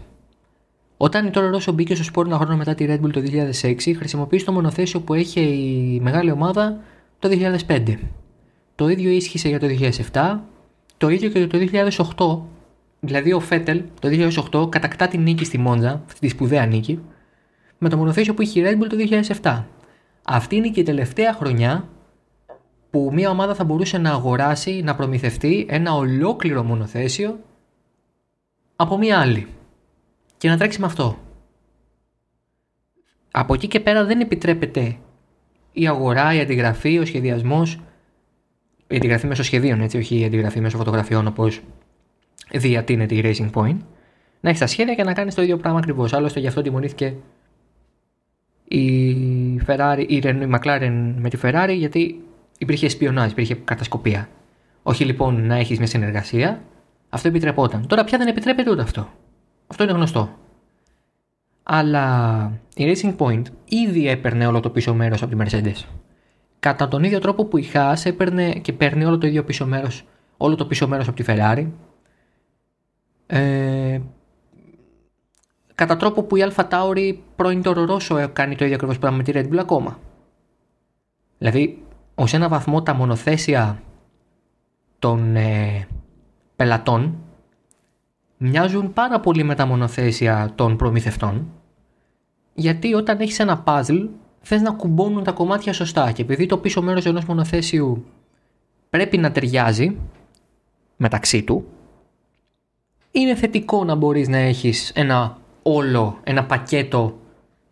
Όταν 0.96 1.26
η 1.26 1.30
Toro 1.34 1.54
Rosso 1.54 1.74
μπήκε 1.74 1.94
στο 1.94 2.04
σπόρο 2.04 2.28
ένα 2.28 2.38
χρόνο 2.38 2.56
μετά 2.56 2.74
τη 2.74 2.86
Red 2.88 3.00
Bull 3.00 3.12
το 3.12 3.20
2006, 3.60 3.94
χρησιμοποίησε 3.96 4.44
το 4.44 4.52
μονοθέσιο 4.52 5.00
που 5.00 5.14
είχε 5.14 5.40
η 5.40 6.00
μεγάλη 6.02 6.30
ομάδα 6.30 6.80
το 7.18 7.28
2005. 7.68 7.94
Το 8.74 8.88
ίδιο 8.88 9.10
ίσχυσε 9.10 9.48
για 9.48 9.58
το 9.58 9.66
2007, 10.12 10.38
το 10.96 11.08
ίδιο 11.08 11.28
και 11.30 11.46
το 11.46 11.58
2008. 12.16 12.57
Δηλαδή 13.00 13.32
ο 13.32 13.40
Φέτελ 13.40 13.82
το 14.00 14.08
2008 14.64 14.70
κατακτά 14.70 15.08
την 15.08 15.22
νίκη 15.22 15.44
στη 15.44 15.58
Μόντζα, 15.58 16.02
αυτή 16.06 16.20
τη 16.20 16.28
σπουδαία 16.28 16.66
νίκη, 16.66 17.00
με 17.78 17.88
το 17.88 17.96
μονοθέσιο 17.96 18.34
που 18.34 18.42
είχε 18.42 18.60
η 18.60 18.64
Red 18.66 18.82
Bull 18.82 18.86
το 18.88 18.96
2007. 19.42 19.64
Αυτή 20.22 20.56
είναι 20.56 20.68
και 20.68 20.80
η 20.80 20.82
τελευταία 20.82 21.32
χρονιά 21.32 21.88
που 22.90 23.10
μια 23.12 23.30
ομάδα 23.30 23.54
θα 23.54 23.64
μπορούσε 23.64 23.98
να 23.98 24.10
αγοράσει, 24.10 24.82
να 24.84 24.94
προμηθευτεί 24.94 25.66
ένα 25.68 25.94
ολόκληρο 25.94 26.62
μονοθέσιο 26.62 27.38
από 28.76 28.98
μία 28.98 29.20
άλλη 29.20 29.46
και 30.36 30.48
να 30.48 30.56
τρέξει 30.56 30.80
με 30.80 30.86
αυτό. 30.86 31.18
Από 33.30 33.54
εκεί 33.54 33.68
και 33.68 33.80
πέρα 33.80 34.04
δεν 34.04 34.20
επιτρέπεται 34.20 34.96
η 35.72 35.88
αγορά, 35.88 36.34
η 36.34 36.40
αντιγραφή, 36.40 36.98
ο 36.98 37.04
σχεδιασμός. 37.04 37.80
Η 38.86 38.96
αντιγραφή 38.96 39.26
μέσω 39.26 39.42
σχεδίων, 39.42 39.80
έτσι, 39.80 39.98
όχι 39.98 40.18
η 40.20 40.24
αντιγραφή 40.24 40.60
μέσω 40.60 40.76
φωτογραφιών 40.76 41.26
όπως 41.26 41.60
διατείνεται 42.52 43.14
η 43.14 43.20
Racing 43.24 43.50
Point. 43.52 43.76
Να 44.40 44.50
έχει 44.50 44.58
τα 44.58 44.66
σχέδια 44.66 44.94
και 44.94 45.04
να 45.04 45.12
κάνεις 45.12 45.34
το 45.34 45.42
ίδιο 45.42 45.56
πράγμα 45.56 45.78
ακριβώς. 45.78 46.12
Άλλωστε 46.12 46.40
γι' 46.40 46.46
αυτό 46.46 46.62
τιμωρήθηκε 46.62 47.14
η, 48.64 49.16
Ferrari, 49.66 50.04
η, 50.08 50.16
η 50.16 50.50
McLaren 50.54 51.12
με 51.18 51.28
τη 51.28 51.38
Ferrari 51.42 51.74
γιατί 51.76 52.20
υπήρχε 52.58 52.88
σπιονάζ, 52.88 53.30
υπήρχε 53.30 53.54
κατασκοπία. 53.54 54.28
Όχι 54.82 55.04
λοιπόν 55.04 55.46
να 55.46 55.56
έχεις 55.56 55.78
μια 55.78 55.86
συνεργασία, 55.86 56.62
αυτό 57.08 57.28
επιτρεπόταν. 57.28 57.86
Τώρα 57.86 58.04
πια 58.04 58.18
δεν 58.18 58.26
επιτρέπεται 58.26 58.70
ούτε 58.70 58.82
αυτό. 58.82 59.08
Αυτό 59.66 59.82
είναι 59.82 59.92
γνωστό. 59.92 60.38
αλλά 61.70 62.52
η 62.74 62.92
Racing 62.92 63.16
Point 63.16 63.42
ήδη 63.64 64.08
έπαιρνε 64.08 64.46
όλο 64.46 64.60
το 64.60 64.70
πίσω 64.70 64.94
μέρος 64.94 65.22
από 65.22 65.36
τη 65.36 65.44
Mercedes. 65.44 65.84
Κατά 66.60 66.88
τον 66.88 67.04
ίδιο 67.04 67.18
τρόπο 67.18 67.44
που 67.44 67.58
η 67.58 67.70
Haas 67.74 68.04
έπαιρνε 68.04 68.52
και 68.52 68.72
παίρνει 68.72 69.04
όλο 69.04 69.18
το 69.18 69.26
ίδιο 69.26 69.44
πίσω 69.44 69.66
μέρος, 69.66 70.04
όλο 70.36 70.54
το 70.54 70.66
πίσω 70.66 70.88
μέρος 70.88 71.08
από 71.08 71.16
τη 71.16 71.24
Ferrari. 71.26 71.66
Ε, 73.30 74.00
κατά 75.74 75.96
τρόπο 75.96 76.22
που 76.22 76.36
η 76.36 76.44
Alpha 76.48 76.68
Tauri 76.68 77.18
πρώην 77.36 77.62
το 77.62 77.72
Ρορόσο 77.72 78.28
κάνει 78.32 78.54
το 78.54 78.64
ίδιο 78.64 78.76
ακριβώς 78.76 78.98
πράγμα 78.98 79.16
με 79.16 79.22
τη 79.22 79.32
Red 79.34 79.48
Bull 79.52 79.58
ακόμα. 79.58 79.98
Δηλαδή, 81.38 81.82
ως 82.14 82.34
ένα 82.34 82.48
βαθμό 82.48 82.82
τα 82.82 82.94
μονοθέσια 82.94 83.82
των 84.98 85.36
ε, 85.36 85.86
πελατών 86.56 87.18
μοιάζουν 88.36 88.92
πάρα 88.92 89.20
πολύ 89.20 89.42
με 89.42 89.54
τα 89.54 89.66
μονοθέσια 89.66 90.52
των 90.54 90.76
προμηθευτών 90.76 91.52
γιατί 92.54 92.94
όταν 92.94 93.20
έχεις 93.20 93.38
ένα 93.38 93.62
puzzle 93.66 94.08
θες 94.40 94.60
να 94.60 94.70
κουμπώνουν 94.70 95.24
τα 95.24 95.32
κομμάτια 95.32 95.72
σωστά 95.72 96.12
και 96.12 96.22
επειδή 96.22 96.46
το 96.46 96.58
πίσω 96.58 96.82
μέρος 96.82 97.06
ενός 97.06 97.24
μονοθέσιου 97.24 98.04
πρέπει 98.90 99.18
να 99.18 99.32
ταιριάζει 99.32 99.96
μεταξύ 100.96 101.42
του 101.42 101.64
είναι 103.10 103.34
θετικό 103.34 103.84
να 103.84 103.94
μπορείς 103.94 104.28
να 104.28 104.36
έχεις 104.36 104.90
ένα 104.90 105.38
όλο, 105.62 106.20
ένα 106.24 106.44
πακέτο 106.44 107.18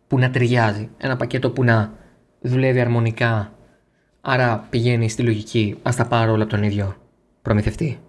που 0.06 0.18
να 0.18 0.30
ταιριάζει, 0.30 0.90
ένα 0.96 1.16
πακέτο 1.16 1.50
που 1.50 1.64
να 1.64 1.92
δουλεύει 2.40 2.80
αρμονικά 2.80 3.50
άρα 4.28 4.66
πηγαίνει 4.70 5.08
στη 5.08 5.22
λογική 5.22 5.76
ας 5.82 5.96
τα 5.96 6.06
πάρω 6.06 6.32
όλα 6.32 6.42
από 6.42 6.52
τον 6.52 6.62
ίδιο 6.62 6.96
προμηθευτή. 7.42 8.00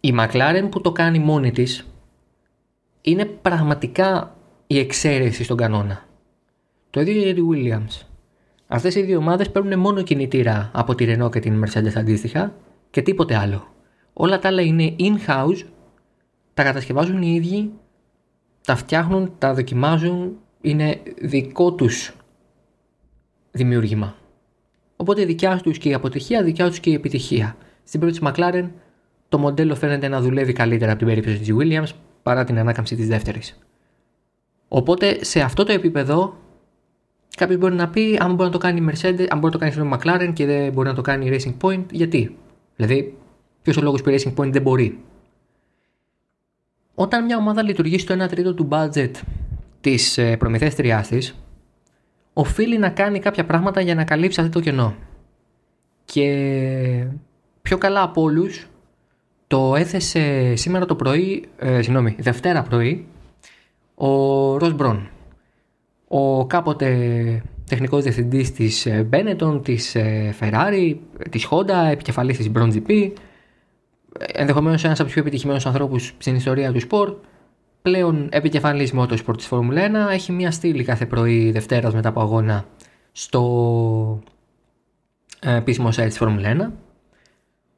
Η 0.00 0.14
McLaren 0.18 0.68
που 0.70 0.80
το 0.80 0.92
κάνει 0.92 1.18
μόνη 1.18 1.50
της 1.50 1.86
είναι 3.00 3.24
πραγματικά 3.24 4.36
η 4.66 4.78
εξαίρεση 4.78 5.44
στον 5.44 5.56
κανόνα. 5.56 6.04
Το 6.90 7.00
ίδιο 7.00 7.22
για 7.22 7.34
τη 7.34 7.40
Williams. 7.52 8.06
Αυτές 8.66 8.94
οι 8.94 9.02
δύο 9.02 9.18
ομάδες 9.18 9.50
παίρνουν 9.50 9.78
μόνο 9.78 10.02
κινητήρα 10.02 10.70
από 10.74 10.94
τη 10.94 11.04
Renault 11.08 11.30
και 11.30 11.40
την 11.40 11.64
Mercedes 11.64 11.92
αντίστοιχα 11.96 12.54
και 12.90 13.02
τίποτε 13.02 13.36
άλλο. 13.36 13.68
Όλα 14.12 14.38
τα 14.38 14.48
άλλα 14.48 14.62
είναι 14.62 14.96
in-house, 14.98 15.62
τα 16.54 16.62
κατασκευάζουν 16.62 17.22
οι 17.22 17.34
ίδιοι, 17.34 17.72
τα 18.64 18.76
φτιάχνουν, 18.76 19.32
τα 19.38 19.54
δοκιμάζουν, 19.54 20.36
είναι 20.60 21.00
δικό 21.20 21.72
τους 21.72 22.16
δημιούργημα. 23.50 24.14
Οπότε 24.96 25.24
δικιά 25.24 25.60
τους 25.62 25.78
και 25.78 25.88
η 25.88 25.94
αποτυχία, 25.94 26.42
δικιά 26.42 26.68
τους 26.68 26.80
και 26.80 26.90
η 26.90 26.94
επιτυχία. 26.94 27.56
Στην 27.84 28.00
περίπτωση 28.00 28.32
της 28.32 28.44
McLaren, 28.44 28.68
το 29.28 29.38
μοντέλο 29.38 29.74
φαίνεται 29.74 30.08
να 30.08 30.20
δουλεύει 30.20 30.52
καλύτερα 30.52 30.90
από 30.90 30.98
την 30.98 31.08
περίπτωση 31.08 31.38
της 31.38 31.54
Williams 31.58 31.96
παρά 32.22 32.44
την 32.44 32.58
ανάκαμψη 32.58 32.96
της 32.96 33.08
δεύτερης. 33.08 33.58
Οπότε 34.68 35.24
σε 35.24 35.40
αυτό 35.40 35.64
το 35.64 35.72
επίπεδο 35.72 36.36
κάποιος 37.36 37.58
μπορεί 37.58 37.74
να 37.74 37.88
πει 37.88 38.18
αν 38.20 38.34
μπορεί 38.34 38.44
να 38.44 38.50
το 38.50 38.58
κάνει 38.58 38.80
η 38.80 38.88
Mercedes, 38.90 39.26
αν 39.28 39.38
μπορεί 39.38 39.58
να 39.58 39.58
το 39.58 39.58
κάνει 39.58 39.88
η 39.88 39.90
McLaren 39.94 40.32
και 40.32 40.46
δεν 40.46 40.72
μπορεί 40.72 40.88
να 40.88 40.94
το 40.94 41.02
κάνει 41.02 41.26
η 41.26 41.38
Racing 41.38 41.66
Point, 41.66 41.84
γιατί; 41.90 42.36
Δηλαδή, 42.76 43.16
ποιος 43.62 43.76
ο 43.76 43.80
λόγος 43.80 44.02
που 44.02 44.10
η 44.10 44.18
Racing 44.18 44.34
Point 44.34 44.50
δεν 44.50 44.62
μπορεί; 44.62 44.98
Όταν 46.94 47.24
μια 47.24 47.36
ομάδα 47.36 47.62
λειτουργεί 47.62 47.98
στο 47.98 48.24
1 48.24 48.28
τρίτο 48.28 48.54
του 48.54 48.68
budget 48.70 49.10
της 49.80 50.18
ε, 50.18 50.36
προμηθέστριά 50.36 51.06
της, 51.08 51.34
οφείλει 52.32 52.78
να 52.78 52.88
κάνει 52.88 53.18
κάποια 53.18 53.44
πράγματα 53.44 53.80
για 53.80 53.94
να 53.94 54.04
καλύψει 54.04 54.40
αυτό 54.40 54.52
το 54.52 54.60
κενό. 54.60 54.94
Και 56.04 57.06
πιο 57.62 57.78
καλά 57.78 58.02
από 58.02 58.22
όλους, 58.22 58.66
το 59.46 59.74
έθεσε 59.76 60.54
σήμερα 60.54 60.84
το 60.84 60.94
πρωί, 60.94 61.44
ε, 61.58 61.82
συγγνώμη, 61.82 62.16
Δευτέρα 62.18 62.62
πρωί, 62.62 63.06
ο 63.94 64.08
Ρος 64.58 64.74
Μπρον. 64.74 65.08
Ο 66.08 66.46
κάποτε 66.46 67.42
τεχνικός 67.68 68.02
διευθυντής 68.02 68.52
της 68.52 68.86
ε, 68.86 69.08
Benetton, 69.12 69.60
της 69.64 69.94
ε, 69.94 70.34
Ferrari, 70.40 70.96
της 71.30 71.48
Honda, 71.50 71.88
επικεφαλής 71.90 72.36
της 72.36 72.50
Brown 72.54 72.72
GP, 72.72 73.10
ενδεχομένως 74.18 74.84
ένας 74.84 74.98
από 74.98 75.04
τους 75.04 75.12
πιο 75.12 75.22
επιτυχημένους 75.22 75.66
ανθρώπους 75.66 76.14
στην 76.18 76.34
ιστορία 76.34 76.72
του 76.72 76.80
σπορ, 76.80 77.14
πλέον 77.82 78.28
επικεφαλής 78.30 78.92
motorsport 78.96 79.36
της 79.36 79.46
Φόρμουλα 79.46 80.08
1, 80.08 80.12
έχει 80.12 80.32
μια 80.32 80.50
στήλη 80.50 80.84
κάθε 80.84 81.06
πρωί 81.06 81.50
Δευτέρας 81.50 81.94
μετά 81.94 82.08
από 82.08 82.20
αγώνα 82.20 82.66
στο 83.12 84.22
ε, 85.40 85.56
επίσημο 85.56 85.88
site 85.88 86.06
της 86.06 86.16
Φόρμουλα 86.16 86.70
1, 86.70 86.72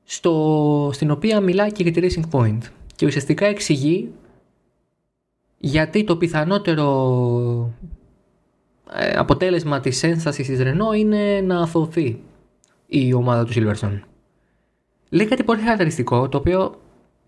στο, 0.05 0.91
στην 0.93 1.11
οποία 1.11 1.41
μιλάει 1.41 1.73
και 1.73 1.83
για 1.83 1.93
τη 1.93 2.01
Racing 2.03 2.39
Point 2.39 2.59
και 2.97 3.07
ουσιαστικά 3.07 3.47
εξηγεί 3.47 4.13
γιατί 5.59 6.05
το 6.05 6.17
πιθανότερο 6.17 7.75
ε, 8.93 9.11
αποτέλεσμα 9.11 9.81
της 9.81 10.03
ένστασης 10.03 10.47
της 10.47 10.63
Ρενό 10.63 10.93
είναι 10.93 11.41
να 11.41 11.61
αθωθεί 11.61 12.21
η 12.87 13.13
ομάδα 13.13 13.45
του 13.45 13.53
Silverstone. 13.55 14.01
Λέει 15.09 15.27
κάτι 15.27 15.45
πολύ 15.45 15.61
χαρακτηριστικό, 15.61 16.29
το 16.29 16.39
οποίο 16.39 16.81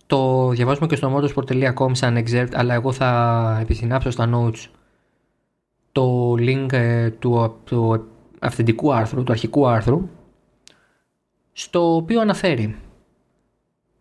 το 0.06 0.48
διαβάζουμε 0.48 0.86
και 0.86 0.96
στο 0.96 1.16
motorsport.com 1.16 1.90
σαν 1.92 2.24
exert, 2.24 2.48
αλλά 2.52 2.74
εγώ 2.74 2.92
θα 2.92 3.58
επισυνάψω 3.60 4.10
στα 4.10 4.30
notes 4.34 4.66
το 5.92 6.32
link 6.32 6.72
ε, 6.72 7.10
του, 7.10 7.60
του 7.64 8.06
αυθεντικού 8.38 8.94
άρθρου, 8.94 9.22
του 9.22 9.32
αρχικού 9.32 9.66
άρθρου, 9.66 10.08
στο 11.52 11.94
οποίο 11.94 12.20
αναφέρει 12.20 12.76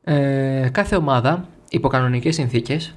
ε, 0.03 0.69
κάθε 0.72 0.96
ομάδα 0.96 1.48
υπό 1.69 1.88
κανονικές 1.88 2.36
συνθήκες 2.36 2.96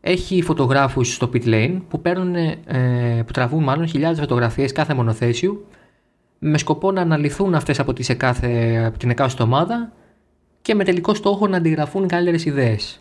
έχει 0.00 0.42
φωτογράφους 0.42 1.14
στο 1.14 1.30
pit 1.32 1.44
lane 1.44 1.80
που, 1.88 2.00
παίρνουν, 2.00 2.34
ε, 2.34 3.22
που 3.26 3.32
τραβούν 3.32 3.62
μάλλον 3.62 3.86
χιλιάδες 3.86 4.18
φωτογραφίες 4.18 4.72
κάθε 4.72 4.94
μονοθέσιου 4.94 5.66
με 6.38 6.58
σκοπό 6.58 6.92
να 6.92 7.00
αναλυθούν 7.00 7.54
αυτές 7.54 7.78
από, 7.78 7.92
τις 7.92 8.08
εκάθε, 8.08 8.82
από 8.86 8.98
την 8.98 9.10
εκάστοτε 9.10 9.42
ομάδα 9.42 9.92
και 10.62 10.74
με 10.74 10.84
τελικό 10.84 11.14
στόχο 11.14 11.46
να 11.46 11.56
αντιγραφούν 11.56 12.06
καλύτερες 12.06 12.44
ιδέες. 12.44 13.00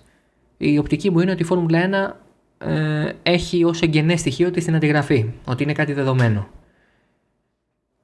Η 0.58 0.78
οπτική 0.78 1.12
μου 1.12 1.20
είναι 1.20 1.32
ότι 1.32 1.42
η 1.42 1.46
Φόρμουλα 1.46 2.18
1 2.60 2.68
ε, 2.68 3.12
έχει 3.24 3.64
ως 3.64 3.82
εγγενές 3.82 4.20
στοιχείο 4.20 4.52
της 4.52 4.66
την 4.66 4.76
αντιγραφή, 4.76 5.30
ότι 5.46 5.64
είναι 5.64 5.74
κάτι 5.74 5.94
δεδομένο. 5.94 6.48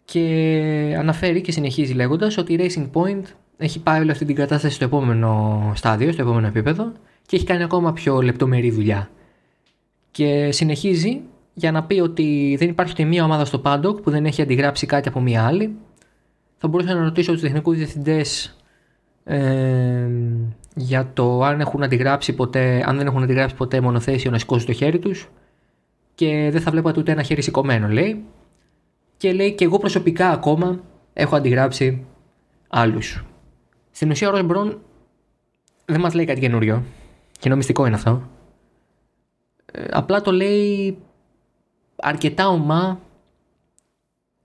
Και 0.06 0.96
αναφέρει 0.98 1.42
και 1.42 1.52
συνεχίζει 1.52 1.94
λέγοντας 1.94 2.38
ότι 2.38 2.54
η 2.54 2.58
Racing 2.60 2.90
Point 2.94 3.24
έχει 3.58 3.80
πάει 3.80 4.00
όλη 4.00 4.12
αυτή 4.12 4.26
την 4.26 4.36
κατάσταση 4.36 4.76
στο 4.76 4.86
επόμενο 4.86 5.72
στάδιο, 5.76 6.12
στο 6.12 6.22
επόμενο 6.22 6.48
επίπεδο 6.48 6.92
και 7.26 7.36
έχει 7.36 7.46
κάνει 7.46 7.64
ακόμα 7.64 7.94
πιο 7.94 8.22
λεπτομερή 8.22 8.72
δουλειά. 8.72 9.10
Και 10.12 10.52
συνεχίζει 10.52 11.22
για 11.54 11.72
να 11.72 11.84
πει 11.84 12.00
ότι 12.00 12.56
δεν 12.60 12.70
υπάρχει 12.70 12.92
ούτε 12.92 13.04
μία 13.04 13.24
ομάδα 13.24 13.46
στο 13.46 13.62
Paddock 13.66 14.02
που 14.04 14.10
δεν 14.10 14.26
έχει 14.26 14.42
αντιγράψει 14.42 14.86
κάτι 14.86 15.08
από 15.08 15.20
μία 15.22 15.46
άλλη. 15.46 15.76
Θα 16.58 16.68
μπορούσα 16.68 16.94
να 16.94 17.04
ρωτήσω 17.04 17.32
τους 17.32 17.42
τεχνικούς 17.42 17.78
διευθυντές 17.78 18.58
ε, 19.24 20.08
για 20.76 21.12
το 21.14 21.44
αν 21.44 21.60
έχουν 21.60 21.84
αντιγράψει 21.84 22.34
ποτέ, 22.34 22.84
αν 22.86 22.98
δεν 22.98 23.08
έχουν 23.08 23.24
αντιγράψει 23.24 23.56
ποτέ 23.56 23.82
μονοθέσιο 23.82 24.32
να 24.32 24.38
σηκώσει 24.38 24.66
το 24.66 24.74
χέρι 24.74 25.00
τους 25.00 25.30
και 26.16 26.50
δεν 26.52 26.62
θα 26.62 26.72
βλέπατε 26.72 27.00
ούτε 27.00 27.12
ένα 27.12 27.24
χέρι 27.24 27.42
σηκωμένο 27.42 27.88
λέει 27.88 28.24
και 29.18 29.34
λέει 29.34 29.54
και 29.54 29.64
εγώ 29.64 29.78
προσωπικά 29.78 30.30
ακόμα 30.30 30.80
έχω 31.14 31.36
αντιγράψει 31.36 32.06
άλλους. 32.68 33.26
Στην 33.92 34.10
ουσία 34.10 34.28
ο 34.28 34.32
Ροσμπρόν 34.32 34.82
δεν 35.86 36.00
μας 36.00 36.14
λέει 36.14 36.26
κάτι 36.26 36.40
καινούριο 36.40 36.84
και 37.40 37.56
μυστικό 37.56 37.86
είναι 37.86 37.96
αυτό. 37.96 38.30
Ε, 39.66 39.86
απλά 39.92 40.22
το 40.22 40.32
λέει 40.32 40.98
αρκετά 42.04 42.48
ομά 42.48 43.00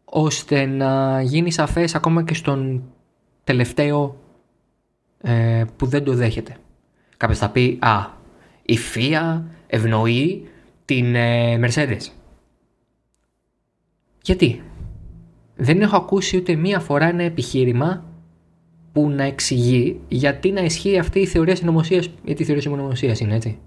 ώστε 0.05 0.67
να 0.67 1.23
γίνει 1.23 1.51
σαφές 1.51 1.95
ακόμα 1.95 2.25
και 2.25 2.35
στον 2.35 2.83
τελευταίο 3.45 4.17
ε, 5.21 5.65
που 5.77 5.87
δεν 5.87 6.05
το 6.05 6.13
δέχεται. 6.15 6.57
Κάποιος 7.17 7.39
θα 7.39 7.51
πει 7.51 7.79
«Α, 7.81 8.07
η 8.63 8.77
Φία 8.77 9.47
ευνοεί 9.67 10.49
την 10.85 11.15
ε, 11.15 11.59
Mercedes». 11.63 12.07
Γιατί; 14.23 14.63
Δεν 15.57 15.81
έχω 15.81 15.97
ακούσει 15.97 16.37
ούτε 16.37 16.55
μία 16.55 16.81
φορά 16.81 17.07
ένα 17.07 17.23
επιχείρημα 17.23 18.05
που 18.93 19.11
να 19.11 19.23
εξηγεί 19.23 20.01
γιατί 20.09 20.51
να 20.51 20.61
ισχύει 20.61 20.99
αυτή 20.99 21.21
η 21.21 21.27
θεωρία 21.27 21.57
συνωμοσίας. 21.57 22.11
Γιατί 22.25 22.43
η 22.43 22.45
θεωρία 22.45 22.63
συνωμοσίας 22.63 23.21
είναι 23.21 23.35
έτσι. 23.35 23.59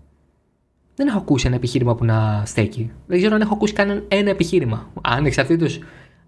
Δεν 1.02 1.10
έχω 1.10 1.20
ακούσει 1.20 1.48
ένα 1.48 1.56
επιχείρημα 1.56 1.96
που 1.96 2.06
να 2.06 2.44
στέκει. 2.46 2.92
Δεν 3.08 3.18
ξέρω 3.18 3.36
αν 3.36 3.42
έχω 3.42 3.54
ακούσει 3.54 3.74
κανένα 3.74 4.02
ένα 4.08 4.30
επιχείρημα. 4.30 4.90
Ανεξαρτήτω 5.02 5.66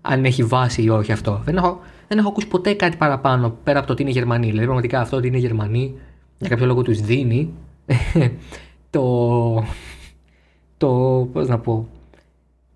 αν 0.02 0.26
έχει 0.26 0.44
βάση 0.44 0.82
ή 0.84 0.90
όχι 0.90 1.12
αυτό. 1.12 1.42
Δεν 1.46 1.56
έχω, 1.56 1.80
δεν 2.08 2.18
έχω 2.18 2.28
ακούσει 2.28 2.48
ποτέ 2.48 2.74
κάτι 2.74 2.98
παραπάνω 2.98 3.58
πέρα 3.64 3.78
από 3.78 3.88
το 3.88 3.94
ότι 3.94 4.02
είναι 4.02 4.12
Γερμανοί. 4.12 4.46
Δηλαδή, 4.46 4.64
πραγματικά 4.64 5.00
αυτό 5.02 5.18
ότι 5.18 5.28
είναι 5.28 5.38
Γερμανοί 5.38 5.94
για 6.38 6.50
κάποιο 6.50 6.66
λόγο 6.66 6.82
τους 6.82 7.02
δίνει 7.02 7.54
το. 8.90 9.64
το. 10.78 10.90
πώς 11.34 11.48
να 11.48 11.60
πω. 11.60 11.88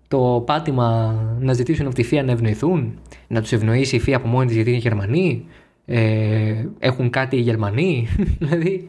Το 0.08 0.42
πάτημα 0.46 1.14
να 1.40 1.52
ζητήσουν 1.52 1.86
από 1.86 1.94
τη 1.94 2.02
Φία 2.02 2.22
να 2.22 2.32
ευνοηθούν, 2.32 2.98
να 3.28 3.40
τους 3.40 3.52
ευνοήσει 3.52 3.96
η 3.96 4.00
Φία 4.00 4.16
από 4.16 4.28
μόνη 4.28 4.46
της 4.46 4.54
γιατί 4.54 4.70
είναι 4.70 4.78
Γερμανοί, 4.78 5.44
ε, 5.84 6.64
έχουν 6.78 7.10
κάτι 7.10 7.36
οι 7.36 7.40
Γερμανοί. 7.40 8.08
δηλαδή 8.38 8.88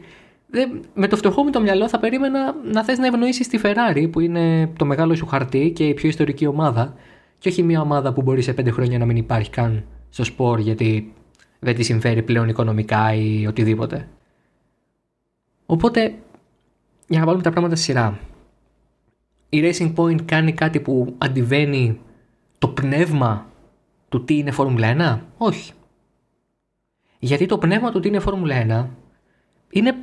με 0.94 1.08
το 1.08 1.16
φτωχό 1.16 1.42
μου 1.42 1.50
το 1.50 1.60
μυαλό 1.60 1.88
θα 1.88 1.98
περίμενα 1.98 2.54
να 2.64 2.84
θες 2.84 2.98
να 2.98 3.06
ευνοήσεις 3.06 3.48
τη 3.48 3.58
Ferrari 3.62 4.08
που 4.12 4.20
είναι 4.20 4.66
το 4.76 4.84
μεγάλο 4.84 5.14
σου 5.14 5.26
χαρτί 5.26 5.70
και 5.74 5.88
η 5.88 5.94
πιο 5.94 6.08
ιστορική 6.08 6.46
ομάδα 6.46 6.94
και 7.38 7.48
όχι 7.48 7.62
μια 7.62 7.80
ομάδα 7.80 8.12
που 8.12 8.22
μπορεί 8.22 8.42
σε 8.42 8.52
πέντε 8.52 8.70
χρόνια 8.70 8.98
να 8.98 9.04
μην 9.04 9.16
υπάρχει 9.16 9.50
καν 9.50 9.84
στο 10.10 10.24
σπορ 10.24 10.58
γιατί 10.58 11.14
δεν 11.58 11.74
τη 11.74 11.82
συμφέρει 11.82 12.22
πλέον 12.22 12.48
οικονομικά 12.48 13.14
ή 13.14 13.46
οτιδήποτε. 13.46 14.08
Οπότε, 15.66 16.14
για 17.08 17.18
να 17.18 17.24
βάλουμε 17.24 17.42
τα 17.42 17.50
πράγματα 17.50 17.76
στη 17.76 17.84
σειρά. 17.84 18.18
Η 19.48 19.60
Racing 19.62 19.94
Point 19.94 20.22
κάνει 20.24 20.52
κάτι 20.52 20.80
που 20.80 21.14
αντιβαίνει 21.18 22.00
το 22.58 22.68
πνεύμα 22.68 23.46
του 24.08 24.24
τι 24.24 24.36
είναι 24.36 24.50
Φόρμουλα 24.50 25.20
1. 25.20 25.20
Όχι. 25.36 25.72
Γιατί 27.18 27.46
το 27.46 27.58
πνεύμα 27.58 27.90
του 27.90 28.00
τι 28.00 28.08
είναι 28.08 28.18
Φόρμουλα 28.18 28.86
1 28.86 28.86
είναι 29.70 29.96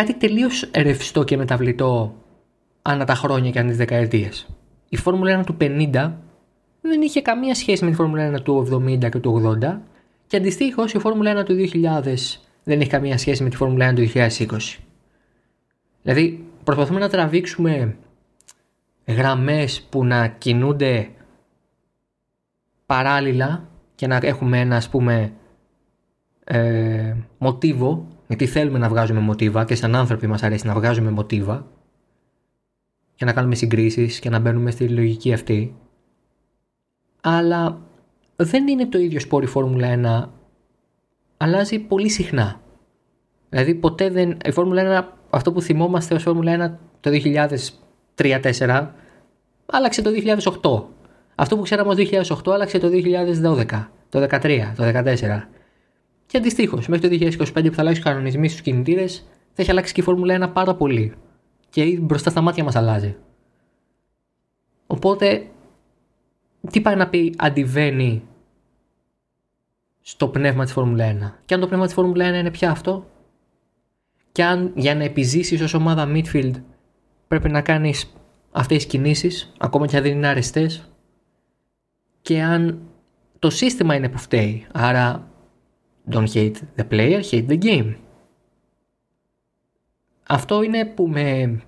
κάτι 0.00 0.14
τελείως 0.14 0.70
ρευστό 0.76 1.24
και 1.24 1.36
μεταβλητό 1.36 2.14
ανά 2.82 3.04
τα 3.04 3.14
χρόνια 3.14 3.50
και 3.50 3.58
ανά 3.58 3.68
τις 3.68 3.76
δεκαετίες. 3.76 4.46
Η 4.88 4.96
Φόρμουλα 4.96 5.40
1 5.40 5.44
του 5.44 5.56
50 5.60 6.12
δεν 6.80 7.02
είχε 7.02 7.22
καμία 7.22 7.54
σχέση 7.54 7.84
με 7.84 7.90
τη 7.90 7.96
Φόρμουλα 7.96 8.36
1 8.36 8.42
του 8.42 8.68
70 8.72 9.10
και 9.10 9.18
του 9.18 9.58
80 9.62 9.78
και 10.26 10.36
αντιστοίχως 10.36 10.92
η 10.92 10.98
Φόρμουλα 10.98 11.40
1 11.40 11.44
του 11.44 11.54
2000 11.72 12.14
δεν 12.64 12.80
έχει 12.80 12.90
καμία 12.90 13.18
σχέση 13.18 13.42
με 13.42 13.48
τη 13.48 13.56
Φόρμουλα 13.56 13.90
1 13.90 13.94
του 13.94 14.10
2020. 14.14 14.46
Δηλαδή 16.02 16.44
προσπαθούμε 16.64 17.00
να 17.00 17.08
τραβήξουμε 17.08 17.96
γραμμές 19.06 19.80
που 19.90 20.04
να 20.04 20.26
κινούνται 20.28 21.08
παράλληλα 22.86 23.68
και 23.94 24.06
να 24.06 24.20
έχουμε 24.22 24.60
ένα 24.60 24.76
ας 24.76 24.88
πούμε 24.88 25.32
ε, 26.44 27.14
μοτίβο 27.38 28.06
γιατί 28.30 28.46
θέλουμε 28.46 28.78
να 28.78 28.88
βγάζουμε 28.88 29.20
μοτίβα 29.20 29.64
και 29.64 29.74
σαν 29.74 29.94
άνθρωποι 29.94 30.26
μας 30.26 30.42
αρέσει 30.42 30.66
να 30.66 30.74
βγάζουμε 30.74 31.10
μοτίβα 31.10 31.66
και 33.14 33.24
να 33.24 33.32
κάνουμε 33.32 33.54
συγκρίσεις 33.54 34.18
και 34.18 34.30
να 34.30 34.38
μπαίνουμε 34.38 34.70
στη 34.70 34.88
λογική 34.88 35.32
αυτή. 35.32 35.74
Αλλά 37.20 37.80
δεν 38.36 38.68
είναι 38.68 38.86
το 38.86 38.98
ίδιο 38.98 39.20
σπόρ 39.20 39.42
η 39.42 39.46
Φόρμουλα 39.46 40.28
1 40.28 40.28
αλλάζει 41.36 41.78
πολύ 41.78 42.08
συχνά. 42.08 42.60
Δηλαδή 43.48 43.74
ποτέ 43.74 44.10
δεν 44.10 44.36
η 44.44 44.50
Φόρμουλα 44.50 45.02
1 45.02 45.16
αυτό 45.30 45.52
που 45.52 45.60
θυμόμαστε 45.60 46.14
ως 46.14 46.22
Φόρμουλα 46.22 46.78
1 47.00 47.00
το 47.00 47.10
2003-2004 48.16 48.88
άλλαξε 49.66 50.02
το 50.02 50.10
2008 50.62 50.82
αυτό 51.34 51.56
που 51.56 51.62
ξέραμε 51.62 51.94
το 51.94 52.08
2008 52.46 52.52
άλλαξε 52.52 52.78
το 52.78 52.88
2012, 52.88 53.86
το 54.08 54.26
2013, 54.30 54.72
το 54.76 54.84
2014. 54.84 55.59
Και 56.30 56.36
αντιστοίχως, 56.36 56.88
μέχρι 56.88 57.08
το 57.08 57.14
2025 57.54 57.68
που 57.68 57.74
θα 57.74 57.80
αλλάξει 57.80 58.02
κανονισμοί 58.02 58.48
στους 58.48 58.60
κινητήρες, 58.60 59.26
θα 59.52 59.62
έχει 59.62 59.70
αλλάξει 59.70 59.92
και 59.92 60.00
η 60.00 60.04
Φόρμουλα 60.04 60.34
1 60.34 60.52
πάρα 60.52 60.74
πολύ. 60.74 61.14
Και 61.70 61.98
μπροστά 62.00 62.30
στα 62.30 62.40
μάτια 62.40 62.64
μας 62.64 62.76
αλλάζει. 62.76 63.16
Οπότε, 64.86 65.46
τι 66.70 66.80
πάει 66.80 66.96
να 66.96 67.08
πει 67.08 67.34
αντιβαίνει 67.38 68.22
στο 70.00 70.28
πνεύμα 70.28 70.64
της 70.64 70.72
Φόρμουλα 70.72 71.04
1. 71.04 71.40
Και 71.44 71.54
αν 71.54 71.60
το 71.60 71.66
πνεύμα 71.66 71.84
της 71.84 71.94
Φόρμουλα 71.94 72.30
1 72.30 72.34
είναι 72.34 72.50
πια 72.50 72.70
αυτό, 72.70 73.10
και 74.32 74.44
αν 74.44 74.72
για 74.74 74.94
να 74.94 75.04
επιζήσεις 75.04 75.60
ως 75.60 75.74
ομάδα 75.74 76.08
midfield 76.14 76.54
πρέπει 77.28 77.48
να 77.48 77.60
κάνεις 77.60 78.12
αυτές 78.50 78.76
τις 78.76 78.86
κινήσεις, 78.86 79.52
ακόμα 79.58 79.86
και 79.86 79.96
αν 79.96 80.02
δεν 80.02 80.12
είναι 80.12 80.26
αρεστές, 80.26 80.88
και 82.22 82.42
αν 82.42 82.80
το 83.38 83.50
σύστημα 83.50 83.94
είναι 83.94 84.08
που 84.08 84.18
φταίει. 84.18 84.66
Άρα 84.72 85.29
don't 86.12 86.32
hate 86.34 86.56
the 86.76 86.84
player, 86.90 87.20
hate 87.30 87.48
the 87.48 87.62
game. 87.62 87.94
Αυτό 90.28 90.62
είναι 90.62 90.84
που 90.84 91.08
με, 91.08 91.58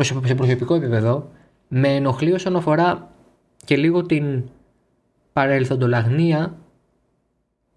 σε 0.00 0.14
προσωπικό 0.34 0.74
επίπεδο 0.74 1.30
με 1.68 1.88
ενοχλεί 1.88 2.32
όσον 2.32 2.56
αφορά 2.56 3.10
και 3.64 3.76
λίγο 3.76 4.02
την 4.02 4.42
παρελθοντολαγνία 5.32 6.56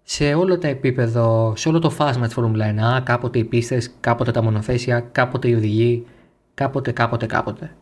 σε 0.02 0.34
όλο 0.34 0.58
το 0.58 0.66
επίπεδο, 0.66 1.52
σε 1.56 1.68
όλο 1.68 1.78
το 1.78 1.90
φάσμα 1.90 2.24
της 2.24 2.34
Φόρμουλα 2.34 2.98
1, 2.98 3.02
κάποτε 3.04 3.38
οι 3.38 3.44
πίστες, 3.44 3.90
κάποτε 4.00 4.30
τα 4.30 4.42
μονοθέσια, 4.42 5.00
κάποτε 5.00 5.48
οι 5.48 5.54
οδηγοί, 5.54 6.06
κάποτε, 6.54 6.92
κάποτε, 6.92 7.26
κάποτε. 7.26 7.76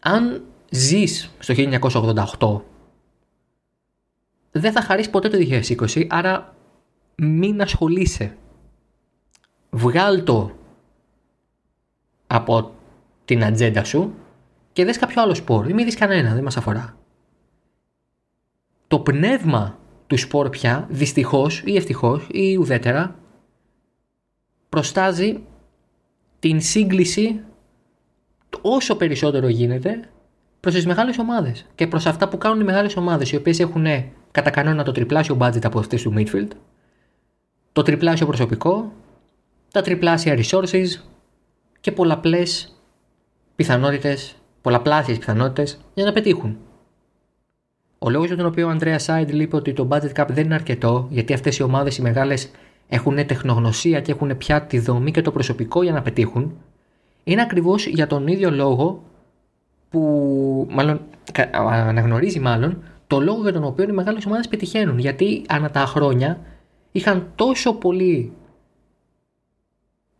Αν 0.00 0.42
ζεις 0.70 1.30
στο 1.38 1.54
1988 2.38 2.60
δεν 4.50 4.72
θα 4.72 4.80
χαρίσει 4.80 5.10
ποτέ 5.10 5.28
το 5.28 5.38
2020, 5.40 6.06
άρα 6.08 6.54
μην 7.16 7.60
ασχολείσαι. 7.60 8.36
Βγάλ 9.70 10.24
το 10.24 10.52
από 12.26 12.74
την 13.24 13.44
ατζέντα 13.44 13.84
σου 13.84 14.14
και 14.72 14.84
δες 14.84 14.98
κάποιο 14.98 15.22
άλλο 15.22 15.34
σπορ. 15.34 15.72
Μην 15.72 15.84
δεις 15.84 15.94
κανένα, 15.94 16.34
δεν 16.34 16.42
μας 16.42 16.56
αφορά. 16.56 16.96
Το 18.88 19.00
πνεύμα 19.00 19.78
του 20.06 20.16
σπορ 20.16 20.48
πια, 20.48 20.86
δυστυχώς 20.90 21.62
ή 21.64 21.76
ευτυχώς 21.76 22.26
ή 22.30 22.56
ουδέτερα, 22.56 23.18
προστάζει 24.68 25.42
την 26.38 26.60
σύγκληση 26.60 27.40
όσο 28.60 28.96
περισσότερο 28.96 29.48
γίνεται 29.48 30.08
προς 30.60 30.74
τις 30.74 30.86
μεγάλες 30.86 31.18
ομάδες 31.18 31.66
και 31.74 31.86
προς 31.86 32.06
αυτά 32.06 32.28
που 32.28 32.38
κάνουν 32.38 32.60
οι 32.60 32.64
μεγάλες 32.64 32.96
ομάδες 32.96 33.32
οι 33.32 33.36
οποίες 33.36 33.60
έχουν 33.60 33.86
κατά 34.30 34.50
κανόνα 34.50 34.82
το 34.82 34.92
τριπλάσιο 34.92 35.36
budget 35.40 35.64
από 35.64 35.78
αυτές 35.78 36.02
του 36.02 36.14
midfield, 36.16 36.48
το 37.74 37.82
τριπλάσιο 37.82 38.26
προσωπικό, 38.26 38.92
τα 39.72 39.82
τριπλάσια 39.82 40.38
resources 40.38 40.86
και 41.80 41.92
πολλαπλές 41.92 42.76
πιθανότητες, 43.56 44.36
πολλαπλάσιες 44.60 45.18
πιθανότητες 45.18 45.78
για 45.94 46.04
να 46.04 46.12
πετύχουν. 46.12 46.56
Ο 47.98 48.10
λόγος 48.10 48.26
για 48.26 48.36
τον 48.36 48.46
οποίο 48.46 48.66
ο 48.66 48.70
Ανδρέας 48.70 49.02
Σάιντ 49.02 49.30
είπε 49.34 49.56
ότι 49.56 49.72
το 49.72 49.88
budget 49.90 50.12
cap 50.14 50.26
δεν 50.28 50.44
είναι 50.44 50.54
αρκετό, 50.54 51.06
γιατί 51.10 51.32
αυτές 51.32 51.58
οι 51.58 51.62
ομάδες 51.62 51.96
οι 51.96 52.02
μεγάλες 52.02 52.50
έχουν 52.88 53.26
τεχνογνωσία 53.26 54.00
και 54.00 54.12
έχουν 54.12 54.36
πια 54.36 54.62
τη 54.62 54.78
δομή 54.78 55.10
και 55.10 55.22
το 55.22 55.32
προσωπικό 55.32 55.82
για 55.82 55.92
να 55.92 56.02
πετύχουν, 56.02 56.56
είναι 57.24 57.42
ακριβώς 57.42 57.86
για 57.86 58.06
τον 58.06 58.26
ίδιο 58.26 58.50
λόγο 58.50 59.02
που 59.90 60.66
μάλλον 60.70 61.00
αναγνωρίζει 61.70 62.40
μάλλον 62.40 62.82
το 63.06 63.20
λόγο 63.20 63.42
για 63.42 63.52
τον 63.52 63.64
οποίο 63.64 63.84
οι 63.84 63.92
μεγάλες 63.92 64.26
ομάδες 64.26 64.48
πετυχαίνουν. 64.48 64.98
Γιατί 64.98 65.44
ανά 65.48 65.70
τα 65.70 65.86
χρόνια 65.86 66.40
είχαν 66.94 67.32
τόσο 67.34 67.74
πολύ. 67.74 68.32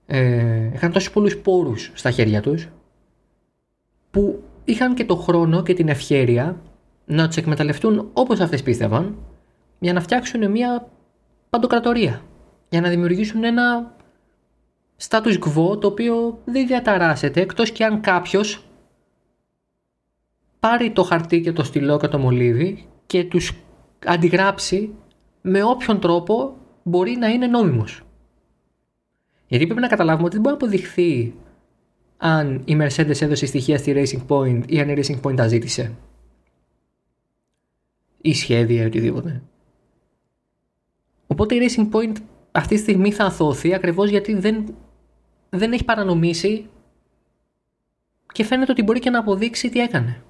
Ε, 0.06 0.70
είχαν 0.74 0.92
τόσους 0.92 1.10
πολλούς 1.10 1.36
πόρους 1.36 1.90
στα 1.94 2.10
χέρια 2.10 2.40
τους 2.40 2.68
που 4.10 4.42
είχαν 4.64 4.94
και 4.94 5.04
το 5.04 5.16
χρόνο 5.16 5.62
και 5.62 5.74
την 5.74 5.88
ευχέρεια 5.88 6.60
να 7.04 7.26
τους 7.26 7.36
εκμεταλλευτούν 7.36 8.10
όπως 8.12 8.40
αυτές 8.40 8.62
πίστευαν 8.62 9.16
για 9.78 9.92
να 9.92 10.00
φτιάξουν 10.00 10.50
μια 10.50 10.88
παντοκρατορία. 11.50 12.22
Για 12.68 12.80
να 12.80 12.88
δημιουργήσουν 12.88 13.44
ένα 13.44 13.96
status 15.08 15.38
quo 15.38 15.80
το 15.80 15.86
οποίο 15.86 16.38
δεν 16.44 16.66
διαταράσσεται 16.66 17.40
εκτός 17.40 17.70
και 17.70 17.84
αν 17.84 18.00
κάποιος 18.00 18.64
πάρει 20.60 20.90
το 20.90 21.02
χαρτί 21.02 21.40
και 21.40 21.52
το 21.52 21.62
στυλό 21.64 21.98
και 21.98 22.08
το 22.08 22.18
μολύβι 22.18 22.88
και 23.06 23.24
τους 23.24 23.52
αντιγράψει 24.04 24.94
με 25.40 25.62
όποιον 25.62 26.00
τρόπο 26.00 26.56
μπορεί 26.84 27.16
να 27.16 27.28
είναι 27.28 27.46
νόμιμος. 27.46 28.02
Γιατί 29.46 29.64
πρέπει 29.64 29.80
να 29.80 29.88
καταλάβουμε 29.88 30.26
ότι 30.26 30.34
δεν 30.34 30.42
μπορεί 30.42 30.56
να 30.60 30.66
αποδειχθεί 30.66 31.34
αν 32.16 32.62
η 32.64 32.76
Mercedes 32.80 33.20
έδωσε 33.20 33.46
στοιχεία 33.46 33.78
στη 33.78 33.92
Racing 33.96 34.26
Point 34.28 34.62
ή 34.66 34.80
αν 34.80 34.88
η 34.88 34.94
Racing 34.96 35.20
Point 35.20 35.36
τα 35.36 35.48
ζήτησε. 35.48 35.94
Ή 38.20 38.34
σχέδια 38.34 38.82
ή 38.82 38.86
οτιδήποτε. 38.86 39.42
Οπότε 41.26 41.54
η 41.54 41.58
Racing 41.68 41.90
Point 41.90 42.16
αυτή 42.52 42.74
τη 42.74 42.80
στιγμή 42.80 43.12
θα 43.12 43.24
αθώθει 43.24 43.74
ακριβώς 43.74 44.10
γιατί 44.10 44.34
δεν, 44.34 44.74
δεν 45.50 45.72
έχει 45.72 45.84
παρανομήσει 45.84 46.68
και 48.32 48.44
φαίνεται 48.44 48.72
ότι 48.72 48.82
μπορεί 48.82 48.98
και 48.98 49.10
να 49.10 49.18
αποδείξει 49.18 49.68
τι 49.68 49.80
έκανε 49.80 50.22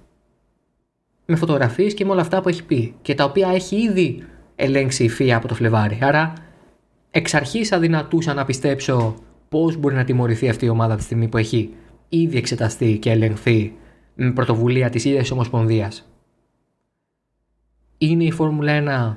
με 1.26 1.36
φωτογραφίες 1.36 1.94
και 1.94 2.04
με 2.04 2.10
όλα 2.10 2.20
αυτά 2.20 2.40
που 2.40 2.48
έχει 2.48 2.64
πει 2.64 2.94
και 3.02 3.14
τα 3.14 3.24
οποία 3.24 3.48
έχει 3.48 3.76
ήδη 3.76 4.24
ελέγξει 4.56 5.04
η 5.04 5.08
ΦΙΑ 5.08 5.36
από 5.36 5.48
το 5.48 5.54
Φλεβάρι. 5.54 5.98
Άρα 6.02 6.32
εξ 7.16 7.34
αρχής 7.34 7.72
αδυνατούσα 7.72 8.34
να 8.34 8.44
πιστέψω 8.44 9.14
πώς 9.48 9.76
μπορεί 9.76 9.94
να 9.94 10.04
τιμωρηθεί 10.04 10.48
αυτή 10.48 10.64
η 10.64 10.68
ομάδα 10.68 10.96
τη 10.96 11.02
στιγμή 11.02 11.28
που 11.28 11.36
έχει 11.36 11.74
ήδη 12.08 12.36
εξεταστεί 12.36 12.98
και 12.98 13.10
ελεγχθεί 13.10 13.76
με 14.14 14.32
πρωτοβουλία 14.32 14.90
της 14.90 15.04
ίδιας 15.04 15.30
Ομοσπονδίας. 15.30 16.08
Είναι 17.98 18.24
η 18.24 18.30
Φόρμουλα 18.30 19.16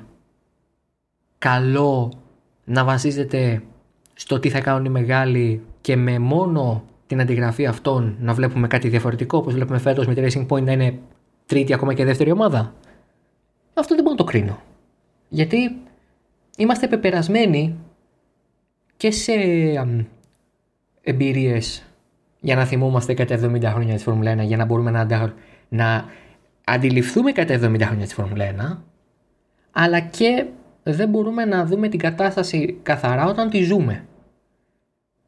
καλό 1.38 2.12
να 2.64 2.84
βασίζεται 2.84 3.62
στο 4.14 4.38
τι 4.38 4.48
θα 4.48 4.60
κάνουν 4.60 4.84
οι 4.84 4.88
μεγάλοι 4.88 5.62
και 5.80 5.96
με 5.96 6.18
μόνο 6.18 6.84
την 7.06 7.20
αντιγραφή 7.20 7.66
αυτών 7.66 8.16
να 8.20 8.34
βλέπουμε 8.34 8.66
κάτι 8.66 8.88
διαφορετικό 8.88 9.38
όπως 9.38 9.54
βλέπουμε 9.54 9.78
φέτος 9.78 10.06
με 10.06 10.14
τη 10.14 10.22
Racing 10.24 10.46
Point 10.46 10.62
να 10.62 10.72
είναι 10.72 10.98
τρίτη 11.46 11.72
ακόμα 11.72 11.94
και 11.94 12.04
δεύτερη 12.04 12.30
ομάδα. 12.30 12.74
Αυτό 13.74 13.94
δεν 13.94 14.04
μπορώ 14.04 14.16
να 14.18 14.24
το 14.24 14.30
κρίνω. 14.30 14.58
Γιατί 15.28 15.76
είμαστε 16.56 16.88
πεπερασμένοι 16.88 17.76
και 18.98 19.10
σε 19.10 19.32
εμπειρίες 21.02 21.82
για 22.40 22.56
να 22.56 22.64
θυμόμαστε 22.64 23.14
κατά 23.14 23.34
70 23.34 23.62
χρόνια 23.64 23.94
της 23.94 24.02
Φόρμουλα 24.02 24.34
1 24.34 24.38
για 24.38 24.56
να 24.56 24.64
μπορούμε 24.64 24.90
να, 24.90 25.34
να 25.68 26.04
αντιληφθούμε 26.64 27.32
κατά 27.32 27.54
70 27.54 27.80
χρόνια 27.80 28.04
της 28.04 28.14
Φόρμουλα 28.14 28.76
1 28.76 28.78
αλλά 29.72 30.00
και 30.00 30.44
δεν 30.82 31.08
μπορούμε 31.08 31.44
να 31.44 31.64
δούμε 31.64 31.88
την 31.88 31.98
κατάσταση 31.98 32.78
καθαρά 32.82 33.26
όταν 33.26 33.50
τη 33.50 33.62
ζούμε. 33.62 34.04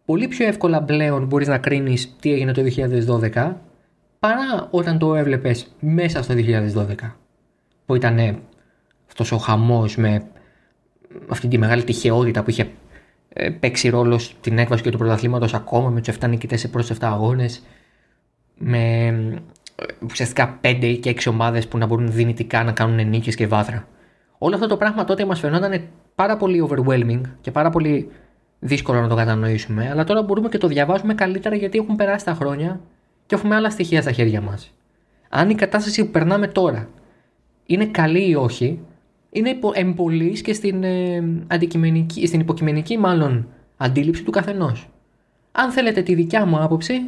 Πολύ 0.05 0.29
πιο 0.29 0.47
εύκολα 0.47 0.83
πλέον 0.83 1.27
μπορείς 1.27 1.49
να 1.49 1.59
κρίνεις 1.59 2.17
τι 2.21 2.33
έγινε 2.33 2.53
το 2.53 2.63
2012 3.35 3.55
παρά 4.19 4.69
όταν 4.71 4.99
το 4.99 5.15
έβλεπες 5.15 5.67
μέσα 5.81 6.23
στο 6.23 6.35
2012 6.35 6.95
που 7.87 7.95
ήταν 7.95 8.43
αυτός 9.07 9.33
ο 9.33 9.37
χαμός 9.37 9.97
με 9.97 10.23
αυτή 11.29 11.49
τη 11.49 11.59
μεγάλη 11.59 11.85
τυχεότητα 11.85 12.43
που 12.43 12.51
είχε 12.51 12.63
ε, 12.63 12.69
παίξει 13.61 13.89
ρόλο 13.89 14.19
στην 14.19 14.59
έκβαση 14.59 14.83
και 14.83 14.91
του 14.91 14.99
πρωταθλήματος 14.99 15.55
ακόμα 15.55 15.89
με 15.89 16.01
τους 16.01 16.17
7 16.21 16.29
νικητές 16.29 16.61
σε 16.61 16.69
πρώτους 16.69 16.91
7 16.91 16.97
αγώνες. 17.01 17.63
Με 18.59 19.07
ε, 19.75 19.85
ουσιαστικά 20.11 20.59
5 20.63 20.99
και 21.01 21.11
6 21.11 21.27
ομάδες 21.29 21.69
που 21.69 21.79
να 21.79 21.87
μπορούν 21.87 22.13
δυνητικά 22.13 22.65
να 22.65 22.73
κάνουν 22.73 23.09
νίκες 23.09 23.35
και 23.35 23.47
βάθρα. 23.47 23.87
Όλο 24.39 24.55
αυτό 24.55 24.67
το 24.67 24.77
πράγμα 24.77 25.05
τότε 25.05 25.25
μας 25.25 25.41
φαινόταν 25.41 25.83
πάρα 26.15 26.37
πολύ 26.37 26.69
overwhelming 26.69 27.21
και 27.41 27.51
πάρα 27.51 27.71
πολύ 27.71 28.11
δύσκολο 28.59 29.01
να 29.01 29.09
το 29.09 29.15
κατανοήσουμε. 29.15 29.91
Αλλά 29.91 30.05
τώρα 30.05 30.23
μπορούμε 30.23 30.49
και 30.49 30.59
το 30.59 30.67
διαβάζουμε 30.67 31.15
καλύτερα 31.15 31.57
γιατί 31.57 31.79
έχουν 31.79 31.97
περάσει 31.97 32.25
τα 32.25 32.35
χρόνια 32.35 32.81
και 33.27 33.35
έχουμε 33.35 33.55
άλλα 33.55 33.71
στοιχεία 33.71 34.03
στα 34.03 34.13
χέρια 34.13 34.41
μας. 34.41 34.73
Αν 35.29 35.51
η 35.51 35.55
κατάσταση 35.55 36.05
που 36.05 36.11
περνάμε 36.11 36.47
τώρα 36.47 36.89
είναι 37.67 37.87
καλή 37.87 38.29
ή 38.29 38.35
όχι, 38.35 38.79
είναι 39.31 39.59
εμπολής 39.73 40.41
και 40.41 40.53
στην, 40.53 40.85
ε, 40.85 41.25
αντικειμενική, 41.47 42.27
στην 42.27 42.41
υποκειμενική 42.41 42.99
μάλλον 42.99 43.49
αντίληψη 43.77 44.23
του 44.23 44.31
καθενός. 44.31 44.89
Αν 45.53 45.71
θέλετε 45.71 46.03
τη 46.03 46.15
δικιά 46.15 46.47
μου 46.47 46.63
άποψη, 46.63 47.01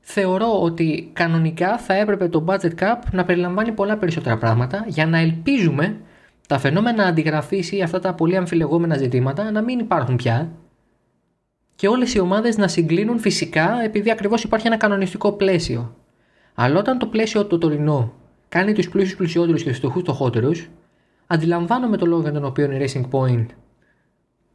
θεωρώ 0.00 0.62
ότι 0.62 1.10
κανονικά 1.12 1.78
θα 1.78 1.94
έπρεπε 1.94 2.28
το 2.28 2.44
budget 2.48 2.74
cap 2.78 2.96
να 3.12 3.24
περιλαμβάνει 3.24 3.72
πολλά 3.72 3.96
περισσότερα 3.96 4.38
πράγματα 4.38 4.84
για 4.88 5.06
να 5.06 5.18
ελπίζουμε 5.18 5.96
τα 6.48 6.58
φαινόμενα 6.58 7.04
αντιγραφής 7.04 7.72
ή 7.72 7.82
αυτά 7.82 7.98
τα 7.98 8.14
πολύ 8.14 8.36
αμφιλεγόμενα 8.36 8.96
ζητήματα 8.96 9.50
να 9.50 9.62
μην 9.62 9.78
υπάρχουν 9.78 10.16
πια 10.16 10.50
και 11.74 11.88
όλες 11.88 12.14
οι 12.14 12.20
ομάδες 12.20 12.56
να 12.56 12.68
συγκλίνουν 12.68 13.18
φυσικά 13.18 13.82
επειδή 13.84 14.10
ακριβώς 14.10 14.42
υπάρχει 14.42 14.66
ένα 14.66 14.76
κανονιστικό 14.76 15.32
πλαίσιο. 15.32 15.94
Αλλά 16.54 16.78
όταν 16.78 16.98
το 16.98 17.06
πλαίσιο 17.06 17.44
το 17.44 17.58
τωρινό 17.58 18.12
κάνει 18.48 18.72
τους 18.72 18.88
πλούσιους 18.88 19.16
πλουσιότερους 19.16 19.62
και 19.62 19.68
τους 19.68 19.78
φτωχούς 19.78 20.02
φτωχότερους, 20.02 20.68
αντιλαμβάνομαι 21.32 21.96
το 21.96 22.06
λόγο 22.06 22.22
για 22.22 22.32
τον 22.32 22.44
οποίο 22.44 22.72
η 22.72 22.84
Racing 22.84 23.08
Point 23.10 23.46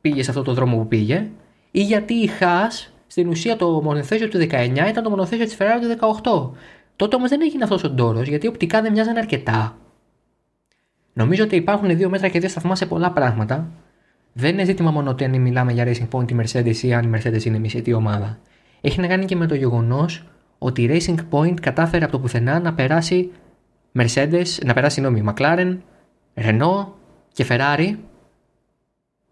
πήγε 0.01 0.23
σε 0.23 0.29
αυτό 0.29 0.41
το 0.43 0.53
δρόμο 0.53 0.77
που 0.77 0.88
πήγε 0.88 1.27
ή 1.71 1.81
γιατί 1.81 2.13
η 2.13 2.29
Haas 2.39 2.89
στην 3.07 3.27
ουσία 3.27 3.55
το 3.55 3.81
μονοθέσιο 3.83 4.27
του 4.27 4.38
19 4.38 4.49
ήταν 4.89 5.03
το 5.03 5.09
μονοθέσιο 5.09 5.45
της 5.45 5.57
Ferrari 5.59 5.81
του 5.81 6.53
18. 6.53 6.59
Τότε 6.95 7.15
όμως 7.15 7.29
δεν 7.29 7.41
έγινε 7.41 7.63
αυτός 7.63 7.83
ο 7.83 7.89
ντόρος 7.89 8.27
γιατί 8.27 8.47
οπτικά 8.47 8.81
δεν 8.81 8.91
μοιάζαν 8.91 9.17
αρκετά. 9.17 9.77
Νομίζω 11.13 11.43
ότι 11.43 11.55
υπάρχουν 11.55 11.97
δύο 11.97 12.09
μέτρα 12.09 12.27
και 12.27 12.39
δύο 12.39 12.49
σταθμά 12.49 12.75
σε 12.75 12.85
πολλά 12.85 13.11
πράγματα. 13.11 13.67
Δεν 14.33 14.53
είναι 14.53 14.63
ζήτημα 14.65 14.91
μόνο 14.91 15.09
ότι 15.09 15.23
αν 15.23 15.41
μιλάμε 15.41 15.71
για 15.71 15.85
Racing 15.88 16.07
Point 16.11 16.31
η 16.31 16.35
Mercedes 16.39 16.75
ή 16.75 16.93
αν 16.93 17.13
η 17.13 17.19
Mercedes 17.19 17.45
είναι 17.45 17.59
μισή 17.59 17.93
ομάδα. 17.93 18.39
Έχει 18.81 18.99
να 18.99 19.07
κάνει 19.07 19.25
και 19.25 19.35
με 19.35 19.47
το 19.47 19.55
γεγονός 19.55 20.27
ότι 20.57 20.81
η 20.81 20.89
Racing 20.91 21.17
Point 21.29 21.59
κατάφερε 21.61 22.03
από 22.03 22.13
το 22.13 22.19
πουθενά 22.19 22.59
να 22.59 22.73
περάσει 22.73 23.31
Mercedes, 23.99 24.45
να 24.65 24.73
περάσει 24.73 25.01
νόμι 25.01 25.23
McLaren, 25.27 25.77
Renault 26.36 26.88
και 27.34 27.45
Ferrari 27.50 27.95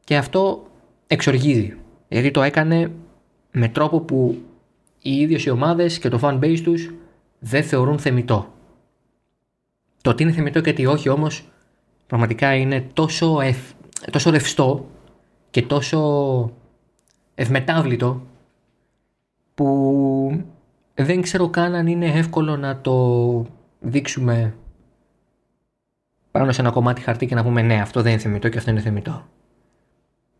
και 0.03 0.17
αυτό 0.17 0.67
εξοργίζει. 1.07 1.77
Γιατί 2.07 2.31
το 2.31 2.41
έκανε 2.41 2.91
με 3.51 3.67
τρόπο 3.67 3.99
που 3.99 4.41
οι 5.01 5.15
ίδιες 5.15 5.45
οι 5.45 5.49
ομάδες 5.49 5.99
και 5.99 6.09
το 6.09 6.19
fan 6.21 6.39
base 6.39 6.61
τους 6.63 6.93
δεν 7.39 7.63
θεωρούν 7.63 7.99
θεμητό. 7.99 8.53
Το 10.01 10.15
τι 10.15 10.23
είναι 10.23 10.31
θεμητό 10.31 10.61
και 10.61 10.73
τι 10.73 10.85
όχι 10.85 11.09
όμως 11.09 11.47
πραγματικά 12.07 12.55
είναι 12.55 12.81
τόσο, 12.93 13.41
ευ... 13.41 13.71
τόσο 14.11 14.29
ρευστό 14.29 14.89
και 15.49 15.61
τόσο 15.61 16.51
ευμετάβλητο 17.35 18.21
που 19.55 20.43
δεν 20.93 21.21
ξέρω 21.21 21.49
καν 21.49 21.73
αν 21.73 21.87
είναι 21.87 22.05
εύκολο 22.05 22.57
να 22.57 22.81
το 22.81 23.45
δείξουμε 23.79 24.55
πάνω 26.33 26.51
σε 26.51 26.61
ένα 26.61 26.71
κομμάτι 26.71 27.01
χαρτί 27.01 27.25
και 27.25 27.35
να 27.35 27.43
πούμε 27.43 27.61
ναι 27.61 27.81
αυτό 27.81 28.01
δεν 28.01 28.11
είναι 28.11 28.21
θεμητό 28.21 28.49
και 28.49 28.57
αυτό 28.57 28.71
είναι 28.71 28.79
θεμητό. 28.79 29.25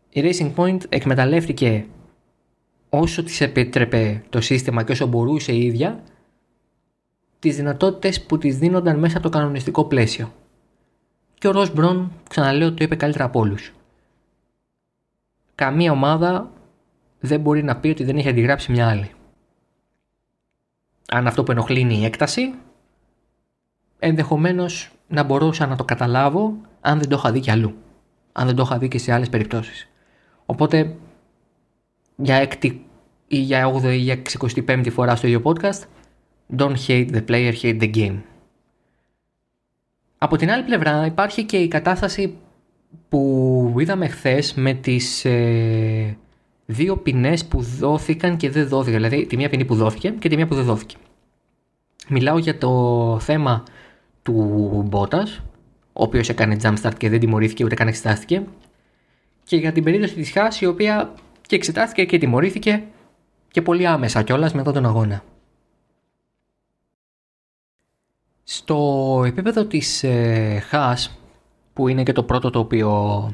Η 0.08 0.20
Racing 0.24 0.54
Point 0.54 0.78
εκμεταλλεύτηκε 0.88 1.86
όσο 2.88 3.22
της 3.22 3.40
επέτρεπε 3.40 4.24
το 4.28 4.40
σύστημα 4.40 4.82
και 4.82 4.92
όσο 4.92 5.06
μπορούσε 5.06 5.52
η 5.52 5.64
ίδια 5.64 6.02
τις 7.38 7.56
δυνατότητες 7.56 8.22
που 8.22 8.38
της 8.38 8.58
δίνονταν 8.58 8.98
μέσα 8.98 9.18
από 9.18 9.30
το 9.30 9.38
κανονιστικό 9.38 9.84
πλαίσιο. 9.84 10.32
Και 11.34 11.48
ο 11.48 11.50
Ρος 11.50 11.72
Μπρον, 11.72 12.12
ξαναλέω, 12.28 12.74
το 12.74 12.84
είπε 12.84 12.96
καλύτερα 12.96 13.24
από 13.24 13.40
όλους. 13.40 13.72
Καμία 15.54 15.92
ομάδα 15.92 16.50
δεν 17.20 17.40
μπορεί 17.40 17.62
να 17.62 17.76
πει 17.76 17.88
ότι 17.88 18.04
δεν 18.04 18.16
έχει 18.16 18.28
αντιγράψει 18.28 18.72
μια 18.72 18.88
άλλη. 18.88 19.10
Αν 21.08 21.26
αυτό 21.26 21.42
που 21.42 21.50
ενοχλεί 21.50 21.80
είναι 21.80 21.94
η 21.94 22.04
έκταση, 22.04 22.54
ενδεχομένως 23.98 24.90
να 25.14 25.22
μπορούσα 25.22 25.66
να 25.66 25.76
το 25.76 25.84
καταλάβω 25.84 26.56
αν 26.80 26.98
δεν 26.98 27.08
το 27.08 27.16
είχα 27.16 27.32
δει 27.32 27.40
κι 27.40 27.50
αλλού. 27.50 27.74
Αν 28.32 28.46
δεν 28.46 28.54
το 28.54 28.62
είχα 28.62 28.78
δει 28.78 28.88
και 28.88 28.98
σε 28.98 29.12
άλλες 29.12 29.28
περιπτώσεις. 29.28 29.88
Οπότε 30.46 30.96
για 32.16 32.34
έκτη 32.34 32.86
ή 33.26 33.36
για 33.36 33.72
8η 33.74 33.84
ή 33.84 33.96
για 33.96 34.22
65η 34.40 34.90
φορά 34.90 35.16
στο 35.16 35.26
ίδιο 35.26 35.42
podcast 35.44 35.82
Don't 36.56 36.76
hate 36.86 37.10
the 37.10 37.24
player, 37.28 37.52
hate 37.62 37.80
the 37.80 37.94
game. 37.94 38.16
Από 40.18 40.36
την 40.36 40.50
άλλη 40.50 40.62
πλευρά 40.62 41.06
υπάρχει 41.06 41.44
και 41.44 41.56
η 41.56 41.68
κατάσταση 41.68 42.36
που 43.08 43.74
είδαμε 43.78 44.08
χθες 44.08 44.54
με 44.54 44.72
τις 44.74 45.24
ε, 45.24 46.16
δύο 46.66 46.96
ποινές 46.96 47.44
που 47.44 47.62
δόθηκαν 47.62 48.36
και 48.36 48.50
δεν 48.50 48.68
δόθηκαν. 48.68 49.02
Δηλαδή 49.02 49.26
τη 49.26 49.36
μία 49.36 49.48
ποινή 49.48 49.64
που 49.64 49.74
δόθηκε 49.74 50.10
και 50.10 50.28
τη 50.28 50.36
μία 50.36 50.46
που 50.46 50.54
δεν 50.54 50.64
δόθηκε. 50.64 50.96
Μιλάω 52.08 52.38
για 52.38 52.58
το 52.58 53.18
θέμα 53.20 53.62
του 54.24 54.84
Μπότας, 54.86 55.42
ο 55.92 56.02
οποίος 56.02 56.28
έκανε 56.28 56.56
jumpstart 56.62 56.94
και 56.96 57.08
δεν 57.08 57.20
τιμωρήθηκε 57.20 57.64
ούτε 57.64 57.74
καν 57.74 57.88
εξετάστηκε, 57.88 58.44
και 59.44 59.56
για 59.56 59.72
την 59.72 59.84
περίπτωση 59.84 60.14
της 60.14 60.30
Χάς, 60.30 60.60
η 60.60 60.66
οποία 60.66 61.14
και 61.46 61.56
εξετάστηκε 61.56 62.04
και 62.04 62.18
τιμωρήθηκε 62.18 62.82
και 63.50 63.62
πολύ 63.62 63.86
άμεσα 63.86 64.22
κιόλας 64.22 64.54
μετά 64.54 64.72
τον 64.72 64.86
αγώνα. 64.86 65.24
Στο 68.44 69.22
επίπεδο 69.26 69.64
της 69.64 70.04
ε, 70.04 70.58
Χάς, 70.68 71.18
που 71.72 71.88
είναι 71.88 72.02
και 72.02 72.12
το 72.12 72.22
πρώτο 72.22 72.50
το 72.50 72.58
οποίο 72.58 73.30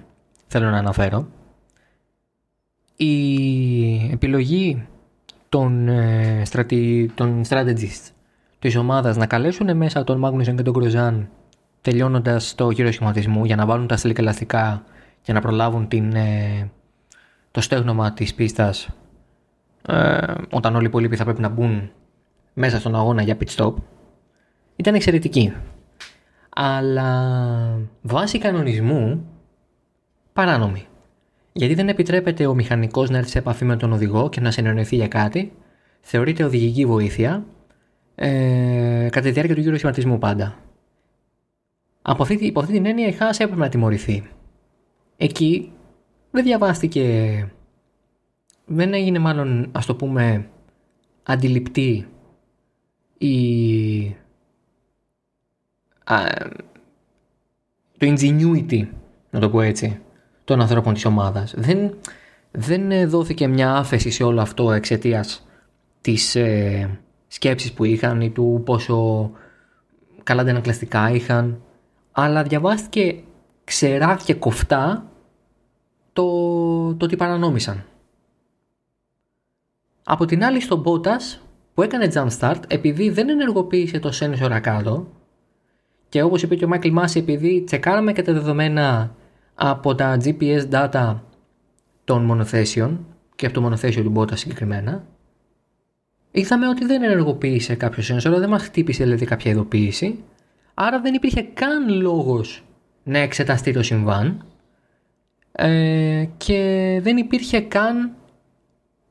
θέλω 0.47 0.71
να 0.71 0.79
αναφέρω, 0.79 1.29
η 2.97 4.13
επιλογή 4.13 4.87
των, 5.49 5.89
ε, 5.89 6.43
στρατη, 6.45 7.11
των 7.15 7.43
strategists 7.49 8.11
της 8.61 8.77
ομάδας 8.77 9.17
να 9.17 9.27
καλέσουν 9.27 9.77
μέσα 9.77 10.05
τον 10.05 10.19
Μάγνουσεν 10.19 10.57
και 10.57 10.63
τον 10.63 10.73
Γκροζάν 10.73 11.29
τελειώνοντας 11.81 12.55
το 12.55 12.71
γύρο 12.71 12.93
σχηματισμού 12.93 13.45
για 13.45 13.57
να 13.57 13.67
βάλουν 13.67 13.87
τα 13.87 13.97
στελικά 13.97 14.23
ελαστικά 14.23 14.85
και 15.23 15.33
να 15.33 15.41
προλάβουν 15.41 15.89
την, 15.89 16.15
ε, 16.15 16.71
το 17.51 17.61
στέγνομα 17.61 18.13
της 18.13 18.35
πίστας 18.35 18.89
ε, 19.87 20.35
όταν 20.51 20.75
όλοι 20.75 20.85
οι 20.85 20.89
υπόλοιποι 20.89 21.17
θα 21.17 21.25
πρέπει 21.25 21.41
να 21.41 21.49
μπουν 21.49 21.91
μέσα 22.55 22.79
στον 22.79 22.95
αγώνα 22.95 23.23
για 23.23 23.37
pit 23.41 23.57
stop 23.57 23.75
ήταν 24.77 24.95
εξαιρετική. 24.95 25.53
Αλλά 26.55 27.81
βάσει 28.03 28.39
κανονισμού 28.39 29.25
παράνομη. 30.33 30.87
Γιατί 31.53 31.75
δεν 31.75 31.89
επιτρέπεται 31.89 32.47
ο 32.47 32.55
μηχανικός 32.55 33.11
να 33.11 33.19
έρθει 33.19 33.31
σε 33.31 33.39
επαφή 33.39 33.65
με 33.65 33.77
τον 33.77 33.93
οδηγό 33.93 34.29
και 34.29 34.41
να 34.41 34.51
συνεννοηθεί 34.51 34.97
για 34.97 35.09
κάτι, 35.09 35.53
θεωρείται 36.01 36.45
οδηγική 36.45 36.87
βοήθεια 36.87 37.45
ε, 38.23 39.09
κατά 39.11 39.27
τη 39.27 39.31
διάρκεια 39.31 39.55
του 39.55 39.61
γύρου 39.61 39.77
σχηματισμού 39.77 40.19
πάντα. 40.19 40.59
Από 42.03 42.23
αυτή, 42.23 42.35
υπό 42.35 42.61
αυτή 42.61 42.73
την 42.73 42.87
έννοια 42.87 43.07
η 43.07 43.13
Χάς 43.13 43.39
έπρεπε 43.41 43.61
να 43.61 43.69
τιμωρηθεί. 43.69 44.31
Εκεί 45.17 45.73
δεν 46.31 46.45
διαβάστηκε, 46.45 47.49
δεν 48.67 48.95
έγινε 48.95 49.19
μάλλον 49.19 49.69
ας 49.73 49.87
το 49.87 49.95
πούμε 49.95 50.49
αντιληπτή 51.23 52.09
η, 53.19 54.17
α, 56.05 56.17
το 57.99 58.07
ingenuity, 58.07 58.89
να 59.31 59.41
το 59.41 59.51
πω 59.51 59.61
έτσι, 59.61 60.01
των 60.45 60.61
ανθρώπων 60.61 60.95
της 60.95 61.05
ομάδας. 61.05 61.55
Δεν, 61.57 61.95
δεν 62.51 63.11
δόθηκε 63.11 63.47
μια 63.47 63.75
άφεση 63.75 64.11
σε 64.11 64.23
όλο 64.25 64.41
αυτό 64.41 64.73
εξαιτίας 64.73 65.47
της, 66.01 66.35
ε, 66.35 67.01
σκέψεις 67.33 67.73
που 67.73 67.85
είχαν 67.85 68.21
ή 68.21 68.31
του 68.31 68.63
πόσο 68.65 69.31
καλά 70.23 70.41
αντανακλαστικά 70.41 71.11
είχαν 71.11 71.63
αλλά 72.13 72.43
διαβάστηκε 72.43 73.23
ξερά 73.65 74.19
και 74.25 74.35
κοφτά 74.35 75.11
το, 76.13 76.25
το 76.95 77.05
ότι 77.05 77.17
παρανόμησαν. 77.17 77.85
Από 80.05 80.25
την 80.25 80.45
άλλη 80.45 80.61
στον 80.61 80.83
Bottas 80.87 81.41
που 81.75 81.83
έκανε 81.83 82.11
jump 82.15 82.29
start 82.39 82.61
επειδή 82.67 83.11
δεν 83.11 83.29
ενεργοποίησε 83.29 83.99
το 83.99 84.11
sensor 84.21 84.59
κάτω 84.63 85.07
και 86.09 86.23
όπως 86.23 86.43
είπε 86.43 86.55
και 86.55 86.65
ο 86.65 86.69
Michael 86.73 86.99
Massey 86.99 87.17
επειδή 87.17 87.63
τσεκάραμε 87.67 88.13
και 88.13 88.23
τα 88.23 88.33
δεδομένα 88.33 89.15
από 89.55 89.95
τα 89.95 90.17
GPS 90.25 90.71
data 90.71 91.17
των 92.05 92.25
μονοθέσεων 92.25 93.07
και 93.37 93.47
από 93.47 93.55
το 93.55 93.61
μονοθέσιο 93.61 94.03
του 94.03 94.13
Bottas 94.17 94.39
συγκεκριμένα 94.39 95.05
είδαμε 96.31 96.69
ότι 96.69 96.85
δεν 96.85 97.03
ενεργοποίησε 97.03 97.75
κάποιος 97.75 98.13
sensor, 98.13 98.39
δεν 98.39 98.49
μας 98.49 98.63
χτύπησε 98.63 99.05
δηλαδή 99.05 99.27
κάποια 99.27 99.51
ειδοποίηση 99.51 100.25
άρα 100.75 101.01
δεν 101.01 101.15
υπήρχε 101.15 101.43
καν 101.43 101.89
λόγος 101.89 102.65
να 103.03 103.19
εξεταστεί 103.19 103.73
το 103.73 103.83
συμβάν 103.83 104.45
ε, 105.53 106.25
και 106.37 106.99
δεν 107.03 107.17
υπήρχε 107.17 107.61
καν 107.61 108.13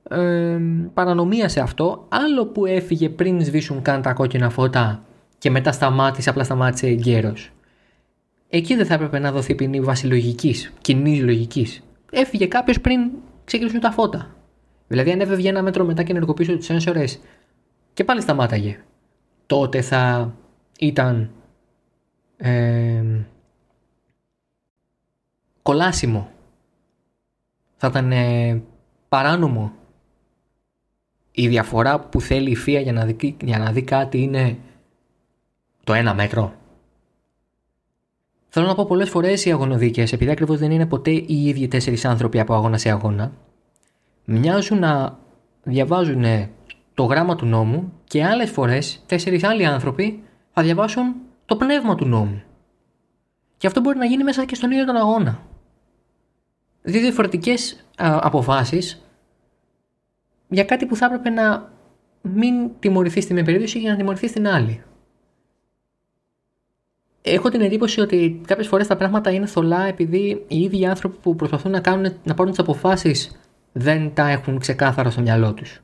ε, 0.10 0.58
παρανομία 0.94 1.50
σε 1.50 1.60
αυτό. 1.60 2.06
Άλλο 2.10 2.46
που 2.46 2.66
έφυγε 2.66 3.10
πριν 3.10 3.46
σβήσουν 3.46 3.82
καν 3.82 4.02
τα 4.02 4.14
κόκκινα 4.14 4.50
φώτα 4.50 5.04
και 5.38 5.50
μετά 5.50 5.72
σταμάτησε, 5.72 6.30
απλά 6.30 6.44
σταμάτησε 6.44 6.88
εγκαίρω. 6.88 7.34
Εκεί 8.50 8.76
δεν 8.76 8.86
θα 8.86 8.94
έπρεπε 8.94 9.20
να 9.20 9.32
δοθεί 9.32 9.56
ποινή 9.56 9.82
βάση 9.82 10.08
λογική, 10.08 10.56
κοινή 10.82 11.20
λογικής. 11.20 11.84
Έφυγε 12.12 12.48
κάποιος 12.48 12.82
πριν 12.82 13.10
ξεκινήσουν 13.46 13.80
τα 13.80 13.92
φώτα. 13.92 14.36
Δηλαδή, 14.90 15.12
αν 15.12 15.20
έφευγε 15.20 15.50
ένα 15.50 15.62
μέτρο 15.62 15.86
μετά 15.86 16.04
και 16.04 16.12
ενεργοποιούσε 16.12 16.56
τους 16.56 16.66
σένσορε 16.66 17.04
και 17.94 18.04
πάλι 18.04 18.22
σταμάταγε, 18.22 18.84
τότε 19.46 19.82
θα 19.82 20.34
ήταν 20.80 21.32
ε, 22.38 23.04
κολάσιμο. 25.62 26.30
Θα 27.78 27.88
ήταν 27.88 28.12
ε, 28.12 28.62
παράνομο 29.10 29.74
η 31.32 31.48
διαφορά 31.48 32.00
που 32.00 32.22
θέλει 32.22 32.52
η 32.52 32.56
ΦΙΑ 32.56 32.80
για 32.80 32.94
να 32.94 33.06
δει, 33.06 33.38
για 33.44 33.58
να 33.58 33.72
δει 33.72 33.82
κάτι 33.82 34.22
είναι 34.22 34.58
το 35.84 35.94
ένα 35.94 36.14
μέτρο. 36.14 36.54
Θέλω 38.50 38.66
να 38.66 38.76
πω 38.76 38.86
πολλές 38.86 39.10
φορές 39.10 39.46
οι 39.46 39.52
αγωνοδίκες, 39.52 40.14
επειδή 40.14 40.32
ακριβώς 40.32 40.60
δεν 40.60 40.72
είναι 40.72 40.86
ποτέ 40.86 41.12
οι 41.12 41.46
ίδιοι 41.46 41.68
τέσσερις 41.68 42.06
άνθρωποι 42.06 42.40
από 42.40 42.54
αγώνα 42.54 42.78
σε 42.78 42.90
αγώνα, 42.90 43.32
μοιάζουν 44.30 44.80
να 44.80 45.18
διαβάζουν 45.64 46.24
το 46.94 47.04
γράμμα 47.04 47.36
του 47.36 47.46
νόμου 47.46 47.94
και 48.04 48.24
άλλες 48.26 48.50
φορές 48.50 49.04
τέσσερις 49.06 49.44
άλλοι 49.44 49.66
άνθρωποι 49.66 50.24
θα 50.52 50.62
διαβάσουν 50.62 51.16
το 51.46 51.56
πνεύμα 51.56 51.96
του 51.96 52.06
νόμου. 52.06 52.42
Και 53.58 53.68
αυτό 53.68 53.82
μπορεί 53.82 53.98
να 53.98 54.06
γίνει 54.06 54.24
μέσα 54.24 54.46
και 54.46 54.56
στον 54.56 54.72
ίδιο 54.72 54.86
τον 54.86 54.96
αγώνα. 54.96 55.42
Δύο 56.82 57.02
διαφορετικές 57.02 57.86
αποφάσεις 57.98 59.06
για 60.48 60.64
κάτι 60.64 60.86
που 60.86 60.96
θα 60.96 61.06
έπρεπε 61.06 61.30
να 61.30 61.72
μην 62.22 62.70
τιμωρηθεί 62.80 63.22
στην 63.22 63.36
μία 63.36 63.44
περίπτωση 63.44 63.80
για 63.80 63.92
να 63.92 63.98
τιμωρηθεί 63.98 64.28
στην 64.28 64.48
άλλη. 64.48 64.84
Έχω 67.22 67.50
την 67.50 67.62
εντύπωση 67.62 68.02
ότι 68.02 68.42
κάποιες 68.48 68.68
φορές 68.68 68.88
τα 68.88 68.96
πράγματα 68.98 69.32
είναι 69.32 69.46
θολά 69.46 69.84
επειδή 69.84 70.46
οι 70.48 70.62
ίδιοι 70.62 70.86
άνθρωποι 70.86 71.18
που 71.22 71.36
προσπαθούν 71.36 71.72
να, 71.72 71.80
κάνουν, 71.80 72.14
να 72.24 72.34
πάρουν 72.34 72.52
τις 72.52 72.60
αποφάσεις 72.60 73.40
δεν 73.72 74.14
τα 74.14 74.30
έχουν 74.30 74.60
ξεκάθαρα 74.60 75.10
στο 75.10 75.22
μυαλό 75.22 75.54
τους. 75.54 75.82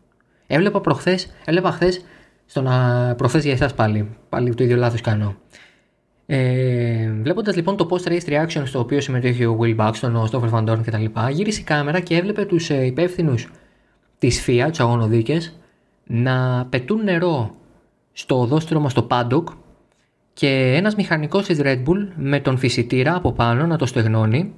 Έβλεπα 0.48 0.82
προχθές, 0.82 1.34
έβλεπα 1.46 1.72
χθες 1.72 2.06
στον 2.46 2.68
προχθές 3.18 3.44
για 3.44 3.54
εσάς 3.54 3.74
πάλι. 3.74 4.18
Πάλι 4.30 4.56
το 4.56 4.64
ίδιο 4.64 4.76
λάθος 4.76 5.02
κάνω. 5.02 5.36
Ε, 6.26 7.12
Βλέποντας 7.22 7.56
λοιπόν 7.56 7.78
το 7.78 7.88
post 7.90 8.08
race 8.08 8.30
reaction 8.30 8.62
στο 8.66 8.80
οποίο 8.80 9.02
συμμετέχει 9.02 9.46
ο 9.46 9.58
Will 9.62 9.76
Buxton, 9.78 10.12
ο 10.14 10.28
Stoffer 10.32 10.50
Van 10.50 10.70
Dorn 10.70 10.80
κτλ., 10.86 11.06
γύρισε 11.30 11.60
η 11.60 11.64
κάμερα 11.64 12.00
και 12.00 12.16
έβλεπε 12.16 12.46
τους 12.46 12.70
ε, 12.70 12.86
υπεύθυνους 12.86 13.52
της 14.18 14.46
FIA, 14.48 14.66
τους 14.70 14.80
αγωνοδίκες, 14.80 15.60
να 16.04 16.66
πετούν 16.70 17.04
νερό 17.04 17.56
στο 18.12 18.40
οδόστρωμα 18.40 18.90
στο 18.90 19.08
paddock 19.10 19.44
και 20.34 20.74
ένας 20.76 20.96
μηχανικός 20.96 21.46
της 21.46 21.60
Red 21.62 21.84
Bull 21.84 22.08
με 22.16 22.40
τον 22.40 22.58
φυσιτήρα 22.58 23.16
από 23.16 23.32
πάνω 23.32 23.66
να 23.66 23.78
το 23.78 23.86
στεγνώνει 23.86 24.54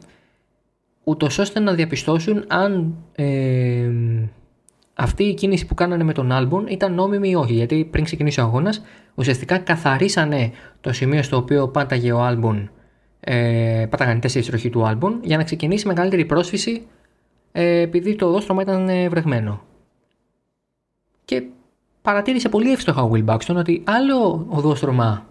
ούτως 1.08 1.38
ώστε 1.38 1.60
να 1.60 1.74
διαπιστώσουν 1.74 2.44
αν 2.48 2.96
ε, 3.16 3.90
αυτή 4.94 5.24
η 5.24 5.34
κίνηση 5.34 5.66
που 5.66 5.74
κάνανε 5.74 6.04
με 6.04 6.14
τον 6.14 6.30
Albon 6.32 6.70
ήταν 6.70 6.94
νόμιμη 6.94 7.30
ή 7.30 7.36
όχι. 7.36 7.54
Γιατί 7.54 7.88
πριν 7.92 8.04
ξεκινήσει 8.04 8.40
ο 8.40 8.44
αγώνας, 8.44 8.82
ουσιαστικά 9.16 9.58
καθαρίσανε 9.58 10.52
το 10.82 10.94
σημείο 10.94 11.24
στο 11.24 11.38
οποίο 11.38 11.68
πάταγε 11.68 12.12
ο 12.12 12.28
Albon, 12.28 12.68
ε, 13.20 13.86
πάταγαν 13.90 14.18
οι 14.18 14.20
τέσσερις 14.20 14.48
τροχοί 14.48 14.70
του 14.70 14.84
Albon, 14.88 15.14
για 15.22 15.38
να 15.38 15.44
ξεκινήσει 15.44 15.88
μεγαλύτερη 15.88 16.26
πρόσφυση 16.26 16.88
ε, 17.52 17.80
επειδή 17.82 18.16
το 18.16 18.26
οδόστρωμα 18.26 18.62
ήταν 18.62 18.90
ε, 18.90 19.10
βρεγμένο. 19.10 19.62
Και 21.26 21.44
παρατήρησε 22.02 22.50
πολύ 22.50 22.72
εύστοχα 22.72 23.02
ο 23.02 23.12
Will 23.14 23.26
Buxton 23.26 23.56
ότι 23.56 23.84
άλλο 23.86 24.46
οδόστρωμα 24.50 25.26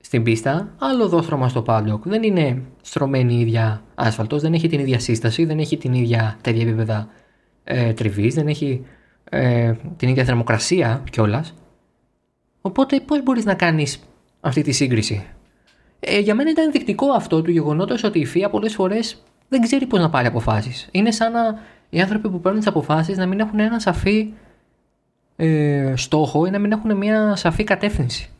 στην 0.00 0.22
πίστα, 0.22 0.74
άλλο 0.78 1.04
οδόστρωμα 1.04 1.48
στο 1.48 1.64
paddock. 1.66 2.00
Δεν 2.02 2.22
είναι 2.22 2.62
στρωμένη 2.82 3.34
η 3.34 3.40
ίδια 3.40 3.82
άσφαλτος, 3.94 4.42
δεν 4.42 4.52
έχει 4.52 4.68
την 4.68 4.80
ίδια 4.80 4.98
σύσταση, 4.98 5.44
δεν 5.44 5.58
έχει 5.58 5.76
την 5.76 5.92
ίδια 5.92 6.36
τα 6.40 6.50
ίδια 6.50 6.62
επίπεδα 6.62 7.08
ε, 7.64 7.92
τριβής, 7.92 8.34
δεν 8.34 8.48
έχει 8.48 8.84
ε, 9.24 9.72
την 9.96 10.08
ίδια 10.08 10.24
θερμοκρασία 10.24 11.02
κιόλας. 11.10 11.54
Οπότε 12.60 13.00
πώς 13.00 13.22
μπορείς 13.22 13.44
να 13.44 13.54
κάνεις 13.54 14.00
αυτή 14.40 14.62
τη 14.62 14.72
σύγκριση; 14.72 15.26
Ε, 16.00 16.18
για 16.18 16.34
μένα 16.34 16.50
ήταν 16.50 16.64
ενδεικτικό 16.64 17.10
αυτό 17.10 17.42
του 17.42 17.50
γεγονότος 17.50 18.04
ότι 18.04 18.18
η 18.18 18.26
FIA 18.34 18.48
πολλές 18.50 18.74
φορές 18.74 19.22
δεν 19.48 19.60
ξέρει 19.60 19.86
πώς 19.86 20.00
να 20.00 20.10
πάρει 20.10 20.26
αποφάσεις. 20.26 20.88
Είναι 20.90 21.10
σαν 21.10 21.32
να 21.32 21.58
οι 21.90 22.00
άνθρωποι 22.00 22.28
που 22.30 22.40
παίρνουν 22.40 22.60
τις 22.60 22.68
αποφάσεις 22.68 23.16
να 23.16 23.26
μην 23.26 23.40
έχουν 23.40 23.58
ένα 23.58 23.80
σαφή 23.80 24.32
ε, 25.36 25.92
στόχο 25.96 26.46
ή 26.46 26.50
να 26.50 26.58
μην 26.58 26.72
έχουν 26.72 26.96
μια 26.96 27.36
σαφή 27.36 27.64
κατεύθυνση. 27.64 28.30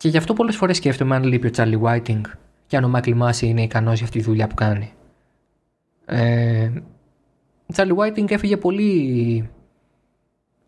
Και 0.00 0.08
γι' 0.08 0.16
αυτό 0.16 0.32
πολλές 0.32 0.56
φορές 0.56 0.76
σκέφτομαι 0.76 1.14
αν 1.14 1.22
λείπει 1.22 1.46
ο 1.46 1.50
Τσάρλι 1.50 1.76
Βάιτινγκ 1.76 2.24
και 2.66 2.76
αν 2.76 2.84
ο 2.84 2.88
Μάικλ 2.88 3.12
Μάση 3.12 3.46
είναι 3.46 3.62
ικανός 3.62 3.96
για 3.96 4.04
αυτή 4.04 4.18
τη 4.18 4.24
δουλειά 4.24 4.46
που 4.46 4.54
κάνει. 4.54 4.92
Ε, 6.04 6.70
ο 7.66 7.72
Τσάρλι 7.72 7.92
Βάιτινγκ 7.92 8.30
έφυγε 8.30 8.56
πολύ 8.56 9.50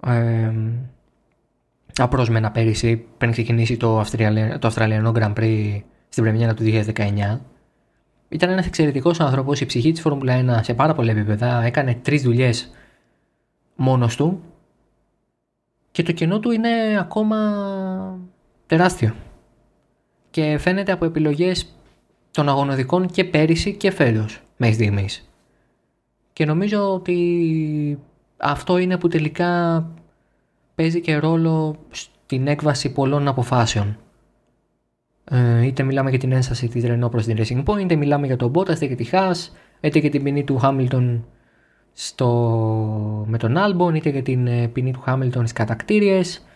ε, 0.06 0.52
απρόσμενα 1.96 2.50
πέρυσι 2.50 3.04
πριν 3.18 3.32
ξεκινήσει 3.32 3.76
το, 3.76 3.98
Αυστραλιανό, 3.98 4.58
το 4.58 4.66
Αυστραλιανό 4.66 5.12
Grand 5.14 5.32
Prix 5.34 5.80
στην 6.08 6.22
Πρεμιέρα 6.22 6.54
του 6.54 6.62
2019 6.64 7.38
ήταν 8.28 8.50
ένας 8.50 8.66
εξαιρετικός 8.66 9.20
άνθρωπος, 9.20 9.60
η 9.60 9.66
ψυχή 9.66 9.92
της 9.92 10.00
Φόρμουλα 10.00 10.60
1 10.60 10.64
σε 10.64 10.74
πάρα 10.74 10.94
πολλά 10.94 11.10
επίπεδα. 11.10 11.62
Έκανε 11.62 11.94
τρεις 11.94 12.22
δουλειές 12.22 12.70
μόνος 13.76 14.16
του 14.16 14.42
και 15.90 16.02
το 16.02 16.12
κενό 16.12 16.40
του 16.40 16.50
είναι 16.50 16.98
ακόμα 16.98 17.38
τεράστιο. 18.66 19.14
Και 20.32 20.58
φαίνεται 20.58 20.92
από 20.92 21.04
επιλογές 21.04 21.74
των 22.30 22.48
αγωνοδικών 22.48 23.06
και 23.06 23.24
πέρυσι 23.24 23.74
και 23.74 23.90
φέτος 23.90 24.40
μέχρι 24.56 24.74
στιγμής. 24.74 25.28
Και 26.32 26.44
νομίζω 26.44 26.94
ότι 26.94 27.98
αυτό 28.36 28.78
είναι 28.78 28.98
που 28.98 29.08
τελικά 29.08 29.84
παίζει 30.74 31.00
και 31.00 31.16
ρόλο 31.16 31.76
στην 31.90 32.46
έκβαση 32.46 32.92
πολλών 32.92 33.28
αποφάσεων. 33.28 33.98
Ε, 35.24 35.66
είτε 35.66 35.82
μιλάμε 35.82 36.10
για 36.10 36.18
την 36.18 36.32
ένσταση 36.32 36.68
της 36.68 36.84
Renault 36.86 37.10
προς 37.10 37.24
την 37.24 37.36
Racing 37.38 37.64
Point, 37.64 37.80
είτε 37.80 37.94
μιλάμε 37.94 38.26
για 38.26 38.36
τον 38.36 38.52
Bottas, 38.54 38.74
είτε 38.74 38.86
και 38.86 38.94
τη 38.94 39.08
Haas, 39.12 39.48
είτε 39.80 40.00
και 40.00 40.08
την 40.08 40.22
ποινή 40.22 40.44
του 40.44 40.60
Hamilton 40.62 41.20
στο... 41.92 42.28
με 43.28 43.38
τον 43.38 43.56
Albon, 43.58 43.94
είτε 43.94 44.10
και 44.10 44.22
την 44.22 44.46
ε, 44.46 44.68
ποινή 44.68 44.92
του 44.92 45.04
Hamilton 45.06 45.38
στις 45.38 45.52
κατακτήριες. 45.52 46.46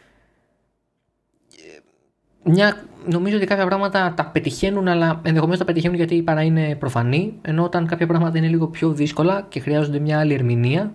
Μια, 2.49 2.85
νομίζω 3.07 3.37
ότι 3.37 3.47
κάποια 3.47 3.67
πράγματα 3.67 4.15
τα 4.17 4.27
πετυχαίνουν, 4.27 4.89
αλλά 4.89 5.21
ενδεχομένως 5.25 5.59
τα 5.59 5.65
πετυχαίνουν 5.65 5.97
γιατί 5.97 6.23
παρά 6.23 6.43
είναι 6.43 6.75
προφανή, 6.75 7.35
ενώ 7.43 7.65
όταν 7.65 7.87
κάποια 7.87 8.07
πράγματα 8.07 8.39
είναι 8.39 8.49
λίγο 8.49 8.67
πιο 8.67 8.93
δύσκολα 8.93 9.47
και 9.49 9.61
χρειάζονται 9.61 9.99
μια 9.99 10.19
άλλη 10.19 10.35
ερμηνεία, 10.35 10.93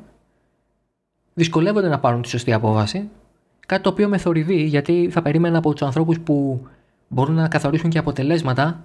δυσκολεύονται 1.33 1.87
να 1.87 1.99
πάρουν 1.99 2.21
τη 2.21 2.29
σωστή 2.29 2.53
απόφαση. 2.53 3.09
Κάτι 3.67 3.83
το 3.83 3.89
οποίο 3.89 4.07
με 4.07 4.17
θορυβεί, 4.17 4.63
γιατί 4.63 5.09
θα 5.11 5.21
περίμενα 5.21 5.57
από 5.57 5.71
τους 5.71 5.81
ανθρώπους 5.81 6.19
που 6.19 6.67
μπορούν 7.07 7.35
να 7.35 7.47
καθορίσουν 7.47 7.89
και 7.89 7.97
αποτελέσματα 7.97 8.83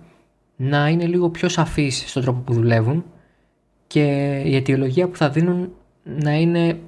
να 0.57 0.89
είναι 0.89 1.07
λίγο 1.07 1.31
πιο 1.31 1.49
σαφείς 1.49 2.05
στον 2.11 2.23
τρόπο 2.23 2.41
που 2.41 2.53
δουλεύουν 2.53 3.05
και 3.87 4.03
η 4.45 4.57
αιτιολογία 4.57 5.09
που 5.09 5.17
θα 5.17 5.31
δίνουν 5.31 5.73
να 6.03 6.33
είναι 6.33 6.79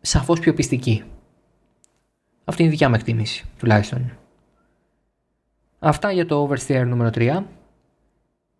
σαφώς 0.00 0.40
πιο 0.40 0.54
πιστική. 0.54 1.02
Αυτή 2.44 2.62
είναι 2.62 2.70
η 2.70 2.74
δικιά 2.74 2.88
μου 2.88 2.94
εκτίμηση, 2.94 3.44
τουλάχιστον. 3.58 4.12
Αυτά 5.78 6.12
για 6.12 6.26
το 6.26 6.48
Oversteer 6.48 6.84
νούμερο 6.86 7.10
3. 7.14 7.42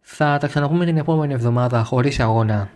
Θα 0.01 0.39
τα 0.41 0.47
ξαναπούμε 0.47 0.85
την 0.85 0.97
επόμενη 0.97 1.33
εβδομάδα 1.33 1.85
χωρίς 1.85 2.21
αγώνα 2.21 2.71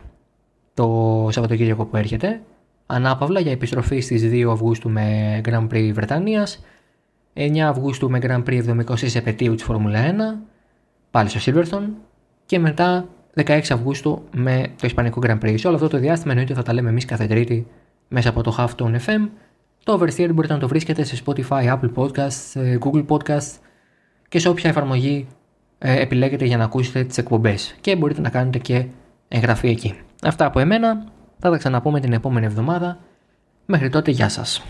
το 0.74 1.28
Σαββατοκύριακο 1.30 1.84
που 1.84 1.96
έρχεται. 1.96 2.40
Ανάπαυλα 2.86 3.40
για 3.40 3.52
επιστροφή 3.52 4.00
στις 4.00 4.22
2 4.32 4.50
Αυγούστου 4.50 4.90
με 4.90 5.40
Grand 5.44 5.68
Prix 5.68 5.90
Βρετανίας 5.92 6.64
9 7.34 7.58
Αυγούστου 7.58 8.10
με 8.10 8.18
Grand 8.22 8.42
Prix 8.44 8.84
70 8.86 9.14
επαιτίου 9.14 9.54
της 9.54 9.64
Φόρμουλα 9.64 10.00
1, 10.10 10.14
πάλι 11.10 11.28
στο 11.28 11.52
Silverstone 11.52 11.88
και 12.46 12.58
μετά 12.58 13.08
16 13.34 13.60
Αυγούστου 13.70 14.22
με 14.34 14.66
το 14.80 14.86
Ισπανικό 14.86 15.20
Grand 15.24 15.40
Prix. 15.40 15.54
Σε 15.58 15.66
όλο 15.66 15.76
αυτό 15.76 15.88
το 15.88 15.98
διάστημα 15.98 16.32
εννοείται 16.32 16.54
θα 16.54 16.62
τα 16.62 16.72
λέμε 16.72 16.88
εμείς 16.88 17.04
κάθε 17.04 17.26
Τρίτη 17.26 17.66
μέσα 18.08 18.28
από 18.28 18.42
το 18.42 18.54
Halftone 18.58 18.94
FM. 19.06 19.28
Το 19.84 19.98
Oversteer 20.00 20.30
μπορείτε 20.34 20.52
να 20.52 20.58
το 20.58 20.68
βρίσκετε 20.68 21.04
σε 21.04 21.22
Spotify, 21.26 21.78
Apple 21.78 21.92
Podcasts, 21.94 22.78
Google 22.78 23.06
Podcasts 23.06 23.56
και 24.32 24.38
σε 24.38 24.48
όποια 24.48 24.70
εφαρμογή 24.70 25.26
ε, 25.78 26.00
επιλέγετε 26.00 26.44
για 26.44 26.56
να 26.56 26.64
ακούσετε 26.64 27.04
τις 27.04 27.18
εκπομπές 27.18 27.74
και 27.80 27.96
μπορείτε 27.96 28.20
να 28.20 28.28
κάνετε 28.30 28.58
και 28.58 28.86
εγγραφή 29.28 29.68
εκεί. 29.68 29.94
Αυτά 30.22 30.44
από 30.44 30.58
εμένα, 30.58 31.04
θα 31.38 31.50
τα 31.50 31.56
ξαναπούμε 31.56 32.00
την 32.00 32.12
επόμενη 32.12 32.46
εβδομάδα. 32.46 32.98
Μέχρι 33.66 33.88
τότε 33.88 34.10
γεια 34.10 34.28
σας. 34.28 34.62